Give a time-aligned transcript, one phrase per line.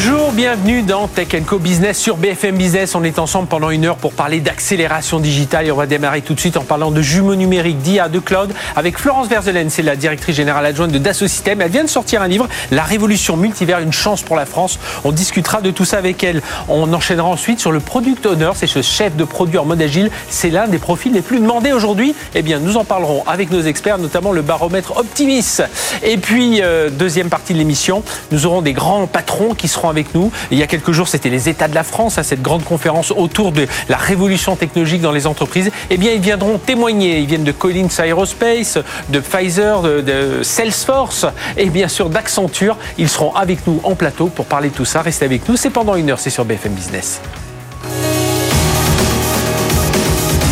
[0.00, 2.94] Bonjour, bienvenue dans Tech Co Business sur BFM Business.
[2.94, 6.34] On est ensemble pendant une heure pour parler d'accélération digitale et on va démarrer tout
[6.34, 9.96] de suite en parlant de jumeaux numériques, d'IA, de cloud avec Florence Verzelen, c'est la
[9.96, 11.60] directrice générale adjointe de Dassault Systèmes.
[11.62, 14.78] Elle vient de sortir un livre, La révolution multivers, une chance pour la France.
[15.02, 16.42] On discutera de tout ça avec elle.
[16.68, 20.12] On enchaînera ensuite sur le product owner, c'est ce chef de produit en mode agile.
[20.28, 22.14] C'est l'un des profils les plus demandés aujourd'hui.
[22.36, 25.58] Eh bien, nous en parlerons avec nos experts, notamment le baromètre Optimis.
[26.04, 30.14] Et puis, euh, deuxième partie de l'émission, nous aurons des grands patrons qui seront avec
[30.14, 30.30] nous.
[30.50, 33.10] Il y a quelques jours, c'était les États de la France, à cette grande conférence
[33.10, 35.70] autour de la révolution technologique dans les entreprises.
[35.90, 37.18] Eh bien, ils viendront témoigner.
[37.18, 38.78] Ils viennent de Collins Aerospace,
[39.08, 42.76] de Pfizer, de, Salesforce et bien sûr d'Accenture.
[42.96, 45.02] Ils seront avec nous en plateau pour parler de tout ça.
[45.02, 45.56] Restez avec nous.
[45.56, 47.20] C'est pendant une heure, c'est sur BFM Business.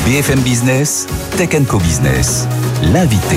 [0.06, 1.06] BFM Business,
[1.36, 2.46] Tech Co Business,
[2.92, 3.36] l'invité.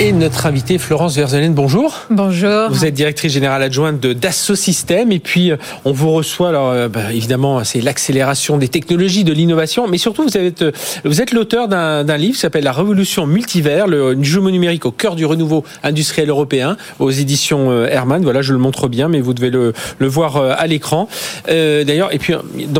[0.00, 2.00] Et notre invitée Florence Verzelen, bonjour.
[2.10, 2.68] Bonjour.
[2.68, 6.70] Vous êtes directrice générale adjointe de Dassault Systèmes et puis euh, on vous reçoit alors
[6.70, 10.72] euh, bah, évidemment c'est l'accélération des technologies, de l'innovation, mais surtout vous êtes euh,
[11.04, 15.14] vous êtes l'auteur d'un livre qui s'appelle La Révolution multivers, le jumeau numérique au cœur
[15.14, 18.24] du renouveau industriel européen aux éditions Hermann.
[18.24, 21.08] Voilà, je le montre bien, mais vous devez le, le voir à l'écran.
[21.48, 22.34] Euh, D'ailleurs, et puis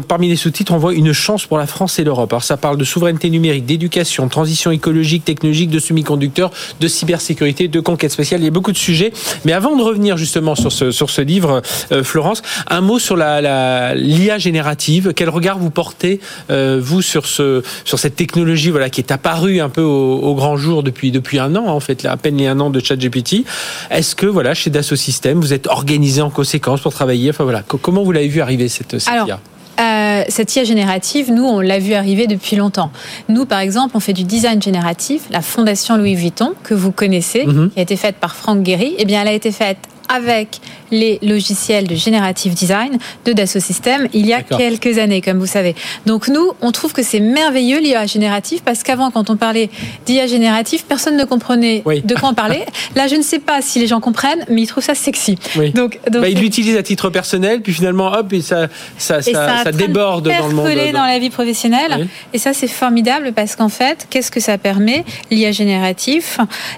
[0.08, 2.32] parmi les sous-titres, on voit une chance pour la France et l'Europe.
[2.32, 7.80] Alors ça parle de souveraineté numérique, d'éducation, transition écologique, technologique, de semi-conducteurs, de cybersécurité, de
[7.80, 8.40] conquête spatiale.
[8.40, 9.12] Il y a beaucoup de sujets.
[9.44, 11.60] Mais avant de revenir justement sur ce, sur ce livre,
[11.92, 15.12] euh, Florence, un mot sur la, l'IA générative.
[15.14, 19.60] Quel regard vous portez, euh, vous, sur, ce, sur cette technologie voilà, qui est apparue
[19.60, 22.58] un peu au, grand jour depuis, depuis un an, en fait, à peine les un
[22.60, 23.44] an de ChatGPT.
[23.90, 27.30] Est-ce que, voilà, chez Dassault Systèmes, vous êtes organisé en conséquence pour travailler?
[27.30, 29.40] Enfin, voilà, comment vous l'avez vu arriver, cette, cette IA
[29.80, 32.90] euh, cette IA générative, nous, on l'a vu arriver depuis longtemps.
[33.28, 35.22] Nous, par exemple, on fait du design génératif.
[35.30, 37.70] La fondation Louis Vuitton, que vous connaissez, mhm.
[37.70, 39.78] qui a été faite par Franck Guéry, eh bien, elle a été faite
[40.08, 40.60] avec
[40.90, 45.46] les logiciels de générative design de Dassault Systèmes il y a quelques années, comme vous
[45.46, 45.74] savez.
[46.06, 49.70] Donc nous, on trouve que c'est merveilleux l'IA générative parce qu'avant, quand on parlait
[50.06, 52.66] d'IA générative, personne ne comprenait de quoi on parlait.
[52.94, 55.36] Là, je ne sais pas si les gens comprennent, mais ils trouvent ça sexy.
[55.74, 59.72] Donc, donc bah, ils l'utilisent à titre personnel, puis finalement, hop, et ça, ça, ça,
[59.72, 60.92] déborde dans le monde.
[60.92, 62.08] dans la vie professionnelle.
[62.32, 66.24] Et ça, c'est formidable parce qu'en fait, qu'est-ce que ça permet L'IA générative,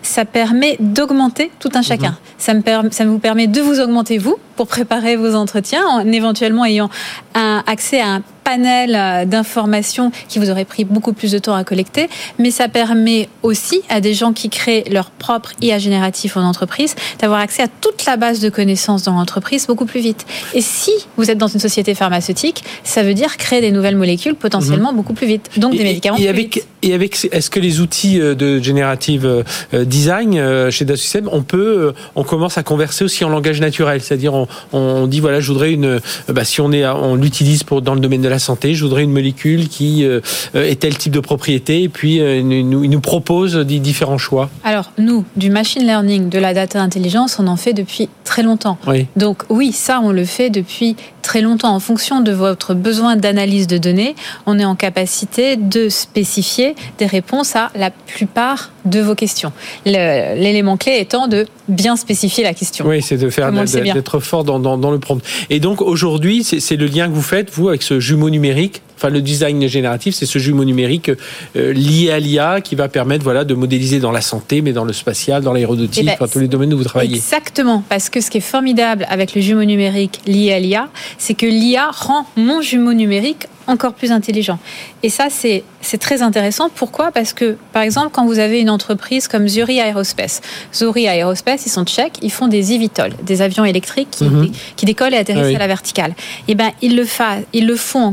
[0.03, 2.10] ça permet d'augmenter tout un chacun.
[2.10, 2.16] Mhm.
[2.38, 6.00] Ça me permet, ça vous permet de vous augmenter vous pour préparer vos entretiens en
[6.12, 6.91] éventuellement ayant
[7.34, 11.57] un accès à un panel euh, d'informations qui vous aurait pris beaucoup plus de temps
[11.57, 12.09] à collecter,
[12.39, 16.95] mais ça permet aussi à des gens qui créent leur propre IA génératif en entreprise
[17.19, 20.27] d'avoir accès à toute la base de connaissances dans l'entreprise beaucoup plus vite.
[20.55, 24.37] Et si vous êtes dans une société pharmaceutique, ça veut dire créer des nouvelles molécules
[24.37, 24.97] potentiellement mhm.
[24.97, 26.17] beaucoup plus vite, donc des médicaments.
[26.17, 31.28] Et avec, et avec est-ce que les outils euh, de générative euh, design chez Dassault
[31.33, 35.41] on peut, on commence à converser aussi en langage naturel, c'est-à-dire on, on, dit voilà,
[35.41, 38.35] je voudrais une, bah, si on est, on l'utilise pour dans le domaine de la
[38.38, 38.74] santé.
[38.74, 40.20] Je voudrais une molécule qui euh,
[40.54, 44.50] ait tel type de propriété et puis euh, il nous, propose des différents choix.
[44.64, 48.78] Alors nous, du machine learning, de la data intelligence, on en fait depuis très longtemps.
[49.16, 51.74] Donc oui, ça on le fait depuis très longtemps.
[51.74, 54.14] En fonction de votre besoin d'analyse de données,
[54.47, 59.53] on est en capacité de spécifier des réponses à la plupart de vos questions.
[59.84, 62.86] L'élément clé étant de bien spécifier la question.
[62.86, 65.20] Oui, c'est de faire d'être fort dans, dans, le prompt.
[65.50, 69.11] Et donc aujourd'hui, c'est le lien que vous faites vous avec ce jumeau numérique enfin
[69.11, 71.11] le design génératif, c'est ce jumeau numérique
[71.57, 74.84] euh, lié à l'IA qui va permettre voilà de modéliser dans la santé, mais dans
[74.84, 77.17] le spatial, dans l'aéronautique, eh ben, tous les domaines où vous travaillez.
[77.17, 81.34] Exactement, parce que ce qui est formidable avec le jumeau numérique lié à l'IA, c'est
[81.34, 84.59] que l'IA rend mon jumeau numérique encore plus intelligent.
[85.03, 85.65] Et ça, c'est
[85.99, 86.69] très intéressant.
[86.75, 87.11] Pourquoi?
[87.11, 90.41] Parce que, par exemple, quand vous avez une entreprise comme Zuri Aerospace,
[90.75, 94.51] Zuri Aerospace, ils sont tchèques, ils font des eVTOL, des avions électriques qui, mhm.
[94.77, 96.13] qui décollent et atterrissent ah à la verticale.
[96.49, 97.07] Et eh ben, ils le,
[97.53, 98.13] ils le font en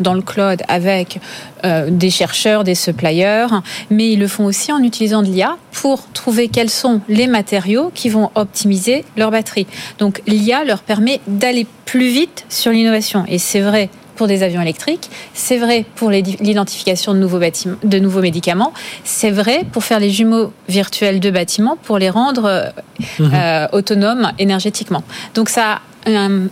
[0.00, 1.20] dans le cloud avec
[1.64, 3.46] euh, des chercheurs, des suppliers,
[3.90, 7.90] mais ils le font aussi en utilisant de l'IA pour trouver quels sont les matériaux
[7.94, 9.66] qui vont optimiser leur batterie.
[9.98, 13.24] Donc l'IA leur permet d'aller plus vite sur l'innovation.
[13.28, 17.98] Et c'est vrai pour des avions électriques, c'est vrai pour l'identification de nouveaux, bâtiments, de
[17.98, 18.72] nouveaux médicaments,
[19.04, 22.70] c'est vrai pour faire les jumeaux virtuels de bâtiments pour les rendre euh,
[23.18, 23.30] mhm.
[23.34, 25.04] euh, autonomes énergétiquement.
[25.34, 26.48] Donc ça un,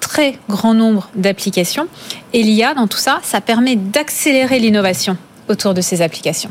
[0.00, 1.88] très grand nombre d'applications.
[2.32, 5.16] Et l'IA, dans tout ça, ça permet d'accélérer l'innovation
[5.48, 6.50] autour de ces applications.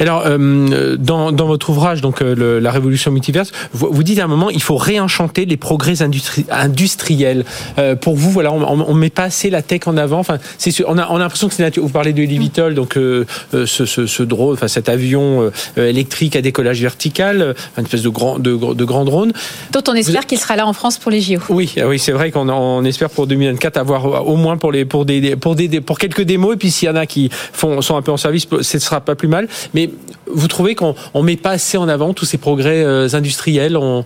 [0.00, 4.24] Alors, euh, dans, dans, votre ouvrage, donc euh, la révolution multiverse, vous, vous, dites à
[4.24, 7.44] un moment, il faut réenchanter les progrès industri industriels.
[7.78, 10.18] Euh, pour vous, voilà, on, ne met pas assez la tech en avant.
[10.18, 13.24] Enfin, c'est on a, on a l'impression que c'est Vous parlez de Livitol, donc euh,
[13.52, 18.38] ce, ce, ce, drone, enfin cet avion électrique à décollage vertical, une espèce de grand,
[18.38, 19.32] de, de grand drone.
[19.72, 21.38] Dont on espère qu'il sera là en France pour les JO.
[21.48, 25.04] Oui, oui, c'est vrai qu'on on espère pour 2024 avoir au moins pour les pour
[25.04, 27.96] des pour des pour quelques démos et puis s'il y en a qui font sont
[27.96, 29.48] un peu en service, ce sera pas plus mal.
[29.74, 29.90] Mais
[30.32, 34.04] vous trouvez qu'on ne met pas assez en avant tous ces progrès euh, industriels on,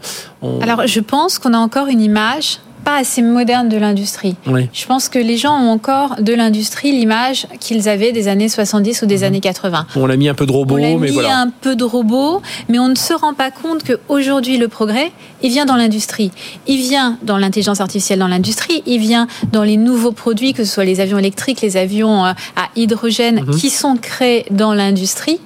[0.60, 4.36] Alors, je pense qu'on a encore une image pas assez moderne de l'industrie.
[4.72, 9.02] Je pense que les gens ont encore de l'industrie l'image qu'ils avaient des années 70
[9.02, 9.24] ou des mhm.
[9.24, 9.86] années 80.
[9.96, 12.78] On a mis un peu de robots, on a mis un peu de robots, mais
[12.78, 15.12] on ne se rend pas compte qu'aujourd'hui le progrès,
[15.42, 16.30] il vient dans l'industrie.
[16.66, 20.72] Il vient dans l'intelligence artificielle dans l'industrie, il vient dans les nouveaux produits, que ce
[20.72, 23.54] soit les avions électriques, les avions euh, à hydrogène, mhm.
[23.54, 25.40] qui sont créés dans l'industrie.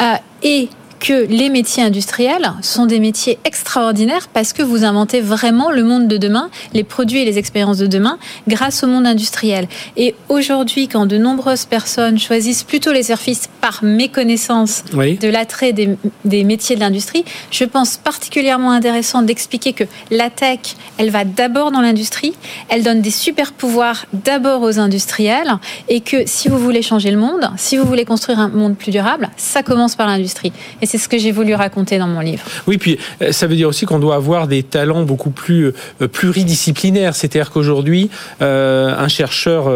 [0.00, 0.68] Euh, et
[1.00, 6.06] que les métiers industriels sont des métiers extraordinaires parce que vous inventez vraiment le monde
[6.06, 9.66] de demain, les produits et les expériences de demain grâce au monde industriel.
[9.96, 15.96] Et aujourd'hui, quand de nombreuses personnes choisissent plutôt les services par méconnaissance de l'attrait des,
[16.24, 20.60] des, métiers de l'industrie, je pense particulièrement intéressant d'expliquer que la tech,
[20.98, 22.34] elle va d'abord dans l'industrie,
[22.68, 25.58] elle donne des super pouvoirs d'abord aux industriels
[25.88, 28.90] et que si vous voulez changer le monde, si vous voulez construire un monde plus
[28.90, 30.52] durable, ça commence par l'industrie.
[30.82, 32.42] Et c'est ce que j'ai voulu raconter dans mon livre.
[32.66, 36.08] Oui, puis euh, ça veut dire aussi qu'on doit avoir des talents beaucoup plus euh,
[36.08, 37.14] pluridisciplinaires.
[37.14, 38.10] C'est-à-dire qu'aujourd'hui,
[38.42, 39.70] euh, un chercheur,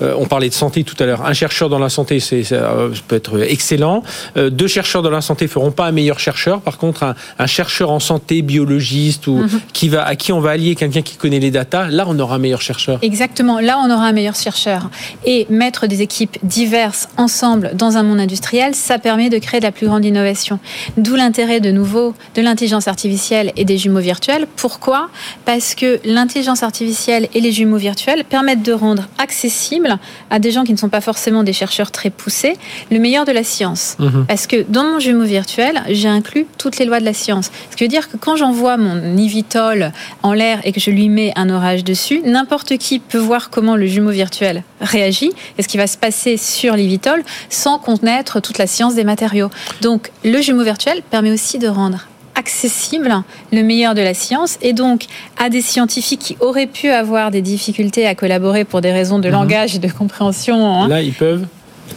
[0.00, 2.74] on parlait de santé tout à l'heure, un chercheur dans la santé, c'est ça
[3.06, 4.02] peut être excellent.
[4.36, 6.60] deux chercheurs dans la santé feront pas un meilleur chercheur.
[6.60, 9.60] Par contre, un, chercheur en santé, biologiste ou mhm.
[9.72, 12.36] qui va à qui on va allier quelqu'un qui connaît les datas, là on aura
[12.36, 12.98] un meilleur chercheur.
[13.02, 14.90] Exactement, là on aura un meilleur chercheur.
[15.24, 19.66] Et mettre des équipes diverses ensemble dans un monde industriel, ça permet de créer de
[19.66, 20.55] la plus grande innovation.
[20.96, 24.46] D'où l'intérêt de nouveau de l'intelligence artificielle et des jumeaux virtuels.
[24.56, 25.08] Pourquoi?
[25.44, 29.98] Parce que l'intelligence artificielle et les jumeaux virtuels permettent de rendre accessible
[30.30, 32.56] à des gens qui ne sont pas forcément des chercheurs très poussés
[32.90, 33.96] le meilleur de la science.
[33.98, 34.26] Mhm.
[34.26, 37.50] Parce que dans mon jumeau virtuel, j'ai inclus toutes les lois de la science.
[37.70, 39.92] Ce qui veut dire que quand j'envoie mon Nivitol
[40.22, 43.76] en l'air et que je lui mets un orage dessus, n'importe qui peut voir comment
[43.76, 48.58] le jumeau virtuel réagit et ce qui va se passer sur l'Ivitol sans connaître toute
[48.58, 49.50] la science des matériaux.
[49.80, 52.06] Donc le jumeau virtuel permet aussi de rendre
[52.36, 53.12] accessible
[53.52, 55.06] le meilleur de la science et donc
[55.38, 59.26] à des scientifiques qui auraient pu avoir des difficultés à collaborer pour des raisons de
[59.26, 59.34] mhm.
[59.34, 60.82] langage et de compréhension.
[60.82, 60.88] Hein.
[60.88, 61.46] Là, ils peuvent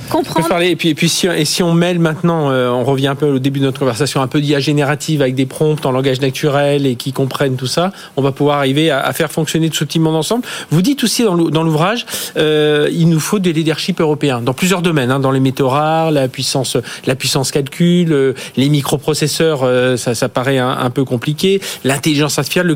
[0.09, 0.61] comprendre.
[0.61, 3.27] Et puis, et puis si, et si on mêle maintenant, euh, on revient un peu
[3.27, 6.85] au début de notre conversation, un peu d'IA générative avec des prompts en langage naturel
[6.85, 9.99] et qui comprennent tout ça, on va pouvoir arriver à, faire fonctionner tout ce petit
[9.99, 10.45] monde ensemble.
[10.71, 12.05] Vous dites aussi dans l'ouvrage,
[12.37, 16.11] euh, il nous faut des leaderships européens dans plusieurs domaines, hein, dans les métaux rares,
[16.11, 22.37] la puissance, la puissance calcul, euh, les microprocesseurs, ça, ça paraît un, peu compliqué, l'intelligence
[22.39, 22.75] artificielle, le,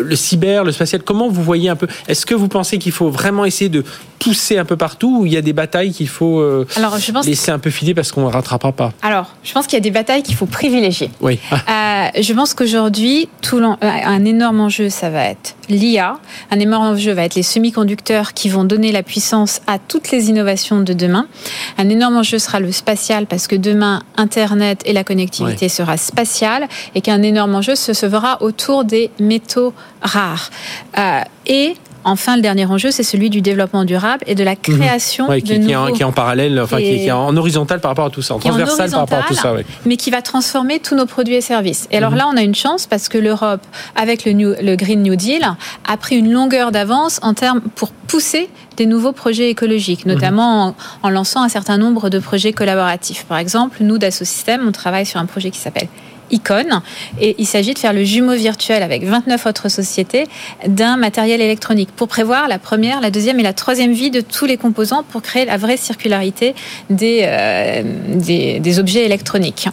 [0.00, 1.02] le cyber, le spatial.
[1.02, 3.84] Comment vous voyez un peu Est-ce que vous pensez qu'il faut vraiment essayer de
[4.22, 7.10] pousser un peu partout ou il y a des batailles qu'il faut euh, Alors, je
[7.10, 9.78] pense laisser un peu filer parce qu'on ne rattrapera pas Alors, je pense qu'il y
[9.78, 11.10] a des batailles qu'il faut privilégier.
[11.20, 11.38] Oui.
[11.72, 16.18] Euh, je pense qu'aujourd'hui, euh, un énorme enjeu, ça va être l'IA.
[16.50, 20.28] Un énorme enjeu va être les semi-conducteurs qui vont donner la puissance à toutes les
[20.28, 21.26] innovations de demain.
[21.78, 26.68] Un énorme enjeu sera le spatial parce que demain, Internet et la connectivité sera spatiale
[26.94, 29.72] et qu'un énorme enjeu se, se verra autour des métaux
[30.02, 30.50] rares.
[31.46, 34.78] et Enfin, le dernier enjeu, c'est celui du développement durable et de la mhm.
[34.78, 35.92] création de qui, nouveaux...
[35.92, 38.38] qui, est en parallèle, enfin qui, est en horizontal par rapport à tout ça, en
[38.38, 39.54] transversal par rapport à tout ça,
[39.86, 41.88] mais qui va transformer tous nos produits et services.
[41.90, 42.18] Et alors mhm.
[42.18, 43.62] là, on a une chance parce que l'Europe,
[43.96, 45.42] avec le, le Green New Deal,
[45.88, 50.74] a pris une longueur d'avance en termes pour pousser des nouveaux projets écologiques, notamment en,
[51.02, 53.24] en, lançant un certain nombre de projets collaboratifs.
[53.24, 55.88] Par exemple, nous, d'Assosystème, on travaille sur un projet qui s'appelle
[56.32, 56.82] Icon.
[57.20, 60.26] Et il s'agit de faire le jumeau virtuel avec 29 autres sociétés
[60.66, 64.46] d'un matériel électronique pour prévoir la première, la deuxième et la troisième vie de tous
[64.46, 66.54] les composants pour créer la vraie circularité
[66.90, 69.68] des, euh, des, objets électroniques.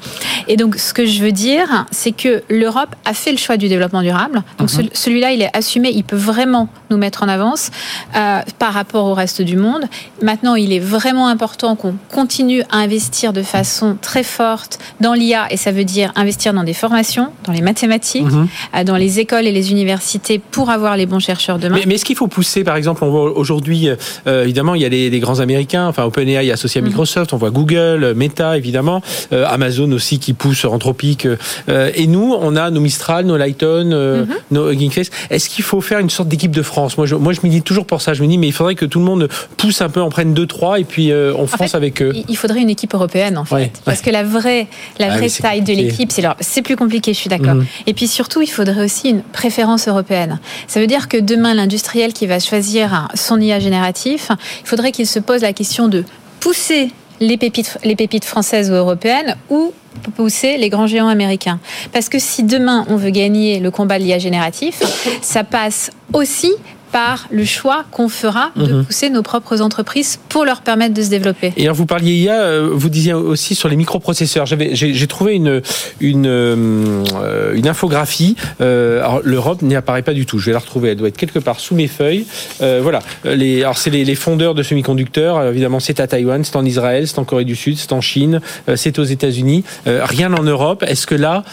[0.47, 3.69] Et donc, ce que je veux dire, c'est que l'Europe a fait le choix du
[3.69, 4.43] développement durable.
[4.57, 4.89] Donc, mhm.
[4.93, 7.71] celui-là, il est assumé, il peut vraiment nous mettre en avance
[8.15, 9.85] euh, par rapport au reste du monde.
[10.21, 15.47] Maintenant, il est vraiment important qu'on continue à investir de façon très forte dans l'IA,
[15.51, 18.47] et ça veut dire investir investir dans des formations, dans les mathématiques, Mhm.
[18.75, 21.75] euh, dans les écoles et les universités pour avoir les bons chercheurs demain.
[21.75, 23.89] Mais, mais est-ce qu'il faut pousser, par exemple, on voit aujourd'hui,
[24.27, 26.89] euh, évidemment, il y a les, les grands Américains, enfin OpenAI associé à Mhm.
[26.89, 29.01] Microsoft, on voit Google, euh, Meta, évidemment,
[29.33, 31.25] euh, Amazon aussi qui pousse Anthropic.
[31.25, 34.33] euh, et nous, on a nos Mistral, nos Lighton, euh, Mhm.
[34.51, 35.09] nos Hugging Face.
[35.29, 36.97] Est-ce qu'il faut faire une sorte d'équipe de France?
[36.97, 38.13] Moi, je, moi, je me dis toujours pour ça.
[38.13, 39.27] Je me dis, mais il faudrait que tout le monde
[39.57, 42.11] pousse un peu, en prenne deux, trois, et puis euh, on fonce fait, avec eux.
[42.27, 44.05] Il- faudrait une équipe européenne en fait, Ouais, parce ouais.
[44.05, 47.19] que la vraie, la Ah vraie taille de l'équipe, c'est leur- c'est plus compliqué, je
[47.19, 47.55] suis d'accord.
[47.55, 47.65] Mhm.
[47.87, 50.39] Et puis surtout, il faudrait aussi une préférence européenne.
[50.67, 54.29] Ça veut dire que demain, l'industriel qui va choisir son IA génératif,
[54.61, 56.03] il faudrait qu'il se pose la question de
[56.39, 59.73] pousser les pépites, les pépites françaises ou européennes ou
[60.15, 61.59] pousser les grands géants américains.
[61.91, 64.81] Parce que si demain on veut gagner le combat de l'IA génératif,
[65.21, 66.51] ça passe aussi
[66.91, 68.85] par le choix qu'on fera de Mhm.
[68.85, 71.53] pousser nos propres entreprises pour leur permettre de se développer.
[71.57, 74.45] Et alors vous parliez IA, euh, vous disiez aussi sur les microprocesseurs.
[74.45, 75.61] J'ai, trouvé une
[75.99, 78.35] une euh, une infographie.
[78.61, 80.39] Euh, alors l'Europe n'y apparaît pas du tout.
[80.39, 80.89] Je vais la retrouver.
[80.89, 82.25] Elle doit être quelque part sous mes feuilles.
[82.61, 82.99] Euh, voilà.
[83.25, 85.43] Les, alors c'est les, les fondeurs de semi-conducteurs.
[85.45, 88.41] Évidemment, c'est à Taïwan, c'est en Israël, c'est en Corée du Sud, c'est en Chine,
[88.75, 89.63] c'est aux États-Unis.
[89.85, 90.83] Rien en Europe.
[90.87, 91.43] Est-ce que là,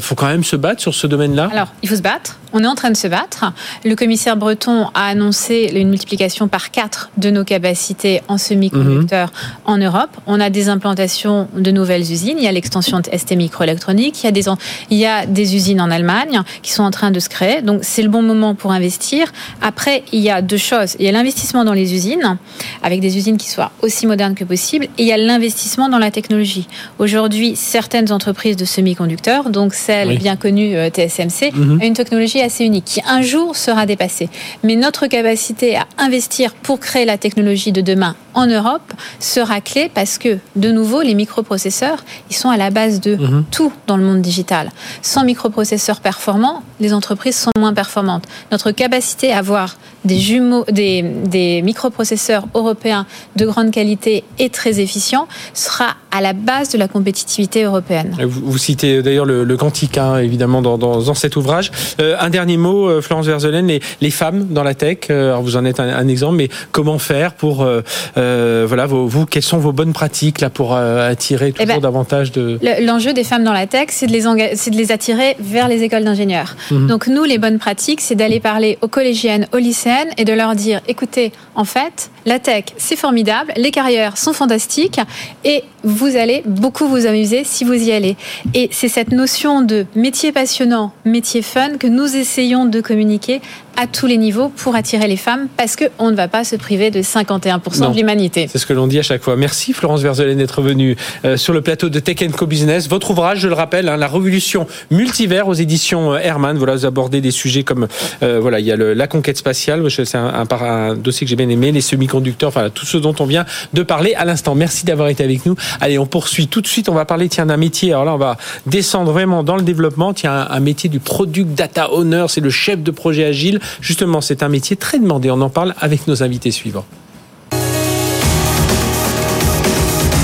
[0.00, 1.48] faut quand même se battre sur ce domaine-là?
[1.52, 2.38] Alors, il faut se battre.
[2.52, 3.52] On est en train de se battre.
[3.84, 9.30] Le commissaire Breton a annoncé une multiplication par 4 de nos capacités en semi-conducteurs
[9.66, 10.10] en Europe.
[10.26, 12.36] On a des implantations de nouvelles usines.
[12.38, 14.22] Il y a l'extension de ST Microélectronique.
[14.22, 14.56] Il y a des, en-
[14.90, 17.60] il y a des usines en Allemagne qui sont en train de se créer.
[17.60, 19.30] Donc, c'est le bon moment pour investir.
[19.60, 20.96] Après, il y a deux choses.
[20.98, 22.38] Il y a l'investissement dans les usines,
[22.82, 24.86] avec des usines qui soient aussi modernes que possible.
[24.96, 26.66] Et il y a l'investissement dans la technologie.
[26.98, 30.16] Aujourd'hui, certaines entreprises de semi-conducteurs, donc celle Oui.
[30.18, 31.80] bien connue euh, TSMC, Mhm.
[31.82, 34.28] a une technologie assez unique qui un jour sera dépassée.
[34.62, 39.90] Mais notre capacité à investir pour créer la technologie de demain en Europe sera clé
[39.92, 43.44] parce que, de nouveau, les microprocesseurs, ils sont à la base de Mhm.
[43.50, 44.70] tout dans le monde digital.
[45.02, 48.24] Sans microprocesseurs performants, les entreprises sont moins performantes.
[48.52, 49.76] Notre capacité à avoir
[50.08, 56.32] des jumeaux, des, des microprocesseurs européens de grande qualité et très efficients sera à la
[56.32, 58.16] base de la compétitivité européenne.
[58.26, 61.70] Vous, vous citez d'ailleurs le, le quantique, hein, évidemment, dans, dans, dans cet ouvrage.
[62.00, 64.98] Euh, un dernier mot, euh, Florence Verzelen, les, les femmes dans la tech.
[65.10, 67.82] euh, alors vous en êtes un, un exemple, mais comment faire pour, euh,
[68.16, 71.80] euh, voilà, vos, vous, quelles sont vos bonnes pratiques là pour euh, attirer toujours ben,
[71.80, 72.58] davantage de.
[72.62, 75.36] Le- L'enjeu des femmes dans la tech, c'est de, les enga- c'est de les attirer
[75.40, 76.56] vers les écoles d'ingénieurs.
[76.70, 76.86] Mhm.
[76.86, 80.54] Donc nous, les bonnes pratiques, c'est d'aller parler aux collégiennes, aux lycéennes et de leur
[80.54, 85.00] dire, écoutez, en fait, la tech, c'est formidable, les carrières sont fantastiques
[85.44, 88.16] et vous allez beaucoup vous amuser si vous y allez.
[88.54, 93.40] Et c'est cette notion de métier passionnant, métier fun que nous essayons de communiquer
[93.80, 96.90] à tous les niveaux pour attirer les femmes parce qu'on ne va pas se priver
[96.90, 97.90] de 51% Non.
[97.92, 98.48] de l'humanité.
[98.50, 99.36] C'est ce que l'on dit à chaque fois.
[99.36, 102.88] Merci Florence Verzelen d'être venue euh, sur le plateau de Tech Co Business.
[102.88, 106.58] Votre ouvrage, je le rappelle, hein, la révolution multivers aux éditions euh, Herman.
[106.58, 107.86] Voilà, vous abordez des sujets comme
[108.24, 111.36] euh, voilà, il y a le- la conquête spatiale, c'est un, un, dossier que j'ai
[111.36, 113.44] bien aimé, les semi-conducteurs, enfin tout ce dont on vient
[113.74, 114.56] de parler à l'instant.
[114.56, 115.54] Merci d'avoir été avec nous.
[115.80, 116.88] Allez, on poursuit tout de suite.
[116.88, 117.92] On va parler tiens d'un métier.
[117.92, 120.12] Alors là, on va descendre vraiment dans le développement.
[120.14, 123.60] Tiens, un, un métier du product data owner, c'est le chef de projet agile.
[123.80, 125.30] Justement, c'est un métier très demandé.
[125.30, 126.86] On en parle avec nos invités suivants.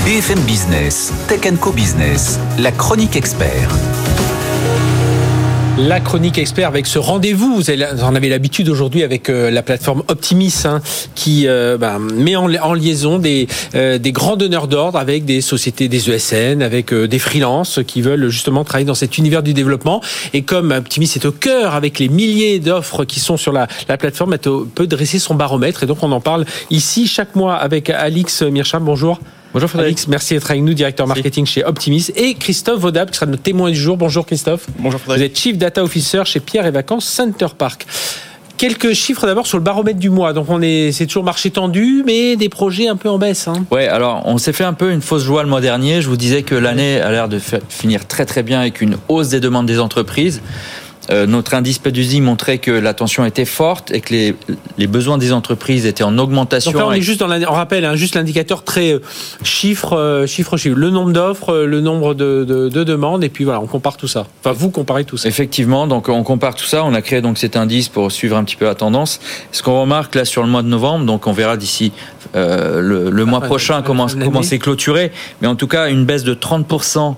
[0.05, 3.69] BFM Business, Tech Co Business, la chronique expert.
[5.77, 10.03] La chronique expert avec ce rendez-vous, vous en avez l'habitude aujourd'hui avec euh, la plateforme
[10.07, 10.79] Optimis hein,
[11.15, 15.41] qui euh, ben, met en, en liaison des, euh, des grands donneurs d'ordre avec des
[15.41, 19.53] sociétés, des ESN, avec euh, des freelances qui veulent justement travailler dans cet univers du
[19.53, 20.01] développement.
[20.33, 23.97] Et comme Optimis est au cœur avec les milliers d'offres qui sont sur la, la
[23.97, 25.83] plateforme, elle peut dresser son baromètre.
[25.83, 28.85] Et donc on en parle ici chaque mois avec Alix Mircham.
[28.85, 29.19] Bonjour.
[29.53, 29.97] Bonjour Frédéric.
[29.97, 31.21] Alix, merci d'être avec nous, directeur Merci.
[31.21, 32.07] marketing chez Optimis.
[32.15, 33.95] Et Christophe Vaudable qui sera notre témoin du jour.
[33.95, 34.65] Bonjour Christophe.
[34.79, 35.31] Bonjour Vous Frédéric.
[35.31, 37.85] êtes Chief Data Officer chez Pierre et Vacances Center Park.
[38.57, 40.33] Quelques chiffres d'abord sur le baromètre du mois.
[40.33, 43.47] Donc on est, c'est toujours marché tendu, mais des projets un peu en baisse.
[43.47, 43.65] Hein.
[43.71, 46.01] Ouais, alors on s'est fait un peu une fausse joie le mois dernier.
[46.01, 49.29] Je vous disais que l'année a l'air de finir très très bien avec une hausse
[49.29, 50.41] des demandes des entreprises.
[51.11, 54.35] Euh, notre indice PEDUSI montrait que la tension était forte et que les,
[54.77, 56.71] les besoins des entreprises étaient en augmentation.
[56.71, 58.99] Donc là on est juste dans on rappelle hein, juste l'indicateur très euh,
[59.43, 63.29] chiffre euh, chiffre chiffre, le nombre d'offres, euh, le nombre de, de, de demandes et
[63.29, 64.25] puis voilà on compare tout ça.
[64.41, 65.27] Enfin vous comparez tout ça.
[65.27, 66.83] Effectivement, donc on compare tout ça.
[66.83, 69.19] On a créé donc cet indice pour suivre un petit peu la tendance.
[69.51, 71.91] Ce qu'on remarque là sur le mois de novembre, donc on verra d'ici
[72.35, 76.05] euh, le, le mois fin prochain comment comment c'est clôturé, mais en tout cas une
[76.05, 77.11] baisse de 30 euh,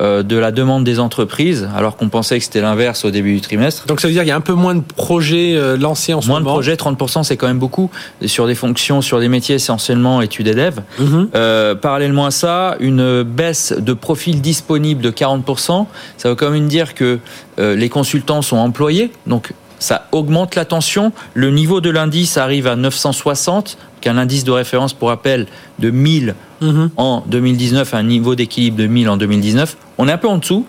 [0.00, 3.86] de la demande des entreprises, alors qu'on pensait que c'était l'inverse au début du trimestre.
[3.86, 6.20] Donc ça veut dire qu'il y a un peu moins de projets euh, lancés en
[6.20, 6.56] ce Moins de moment.
[6.56, 7.90] projets, 30%, c'est quand même beaucoup.
[8.26, 10.80] Sur des fonctions, sur des métiers essentiellement études et dev.
[10.98, 11.28] Mhm.
[11.34, 15.86] Euh, parallèlement à ça, une baisse de profils disponibles de 40%.
[16.16, 17.18] Ça veut quand même dire que
[17.58, 21.12] euh, les consultants sont employés, donc ça augmente la tension.
[21.34, 25.46] Le niveau de l'indice arrive à 960, qu'un indice de référence pour rappel
[25.78, 26.90] de 1000 Mhm.
[26.96, 29.76] en 2019, un niveau d'équilibre de 1000 en 2019.
[29.98, 30.64] On est un peu en dessous.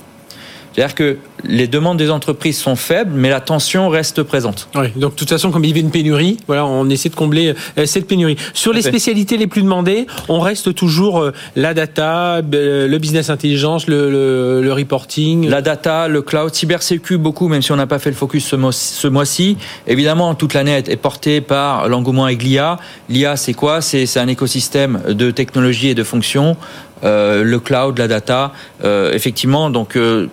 [0.76, 4.68] C'est-à-dire que les demandes des entreprises sont faibles, mais la tension reste présente.
[4.76, 7.16] Oui, donc de toute façon, comme il y avait une pénurie, voilà, on essaie de
[7.16, 8.36] combler euh, cette pénurie.
[8.54, 13.30] Sur les spécialités les plus demandées, on reste toujours euh, la data, euh, le business
[13.30, 15.48] intelligence, le, le, le reporting.
[15.48, 18.58] La data, le cloud, cybersécu, beaucoup, même si on n'a pas fait le focus ce
[18.58, 19.56] mois- ce mois-ci.
[19.88, 22.78] Évidemment, toute l'année est portée par l'engouement avec l'IA.
[23.08, 23.80] L'IA, c'est quoi?
[23.80, 26.58] C'est c'est un écosystème de technologies et de fonctions.
[27.04, 28.52] Euh, le cloud, la data,
[28.84, 29.70] euh, effectivement.
[29.70, 30.28] Donc, euh,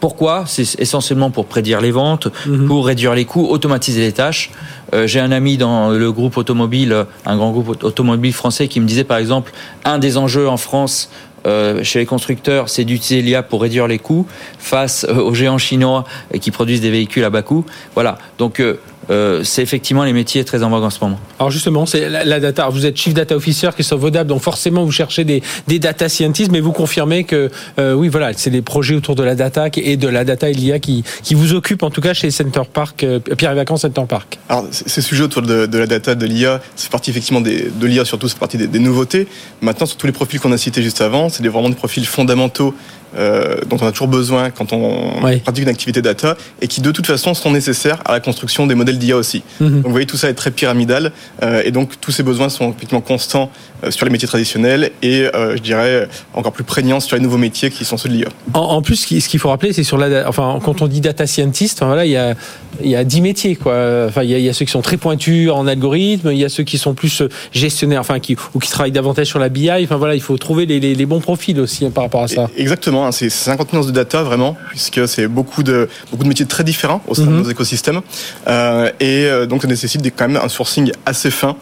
[0.00, 0.44] pourquoi?
[0.46, 2.66] C'est essentiellement pour prédire les ventes, Mhm.
[2.66, 4.50] pour réduire les coûts, automatiser les tâches.
[4.94, 8.78] Euh, J'ai un ami dans le groupe automobile, un grand groupe auto- automobile français, qui
[8.80, 9.52] me disait par exemple,
[9.84, 11.10] un des enjeux en France
[11.44, 14.26] euh, chez les constructeurs, c'est d'utiliser l'IA pour réduire les coûts
[14.60, 16.04] face euh, aux géants chinois
[16.40, 17.64] qui produisent des véhicules à bas coût.
[17.94, 18.16] Voilà.
[18.38, 18.78] Donc euh,
[19.10, 21.18] euh, c'est effectivement les métiers très en vogue en ce moment.
[21.38, 22.62] Alors justement, c'est la, la data.
[22.62, 26.08] Alors, vous êtes chief data officer, Christophe Vaudable, donc forcément vous cherchez des, des data
[26.08, 29.66] scientists, mais vous confirmez que euh, oui, voilà, c'est des projets autour de la data
[29.74, 32.30] et de la data et de l'IA qui, qui vous occupent en tout cas chez
[32.30, 34.38] Center Park, euh, Pierre et Vacances Center Park.
[34.48, 37.86] Alors, ces sujets autour de, de la data, de l'IA, c'est partie effectivement des, de
[37.86, 39.26] l'IA surtout, c'est partie des, des nouveautés.
[39.60, 42.06] Maintenant, sur tous les profils qu'on a cités juste avant, c'est des, vraiment des profils
[42.06, 42.74] fondamentaux
[43.16, 45.38] euh, dont on a toujours besoin quand on Ouais.
[45.38, 48.74] pratique une activité data et qui de toute façon sont nécessaires à la construction des
[48.74, 49.42] modèles d'IA aussi.
[49.60, 49.68] Mhm.
[49.76, 52.70] Donc vous voyez, tout ça est très pyramidal euh, et donc tous ces besoins sont
[52.70, 53.50] effectivement constants
[53.84, 57.70] euh, sur les métiers traditionnels et je dirais encore plus prégnants sur les nouveaux métiers
[57.70, 58.28] qui sont ceux de l'IA.
[58.54, 60.86] En, en plus, ce qui- ce qu'il faut rappeler, c'est sur la, enfin, quand on
[60.86, 62.34] dit data scientist, enfin, voilà, il y a,
[62.82, 64.06] il y a 10 métiers, quoi.
[64.08, 66.38] Enfin, il y, a, il y a ceux qui sont très pointus en algorithme, il
[66.38, 69.48] y a ceux qui sont plus gestionnaires, enfin, qui, ou qui travaillent davantage sur la
[69.48, 69.70] BI.
[69.70, 72.28] Enfin, voilà, il faut trouver les, les- les bons profils aussi hein, par rapport à
[72.28, 72.48] ça.
[72.56, 72.62] Et-
[73.06, 76.64] Hein, c'est 50 nuances de data vraiment, puisque c'est beaucoup de, beaucoup de métiers très
[76.64, 77.38] différents au sein Mhm.
[77.38, 78.00] de nos écosystèmes.
[78.48, 81.56] Euh, et euh, donc ça nécessite des- quand même un sourcing assez fin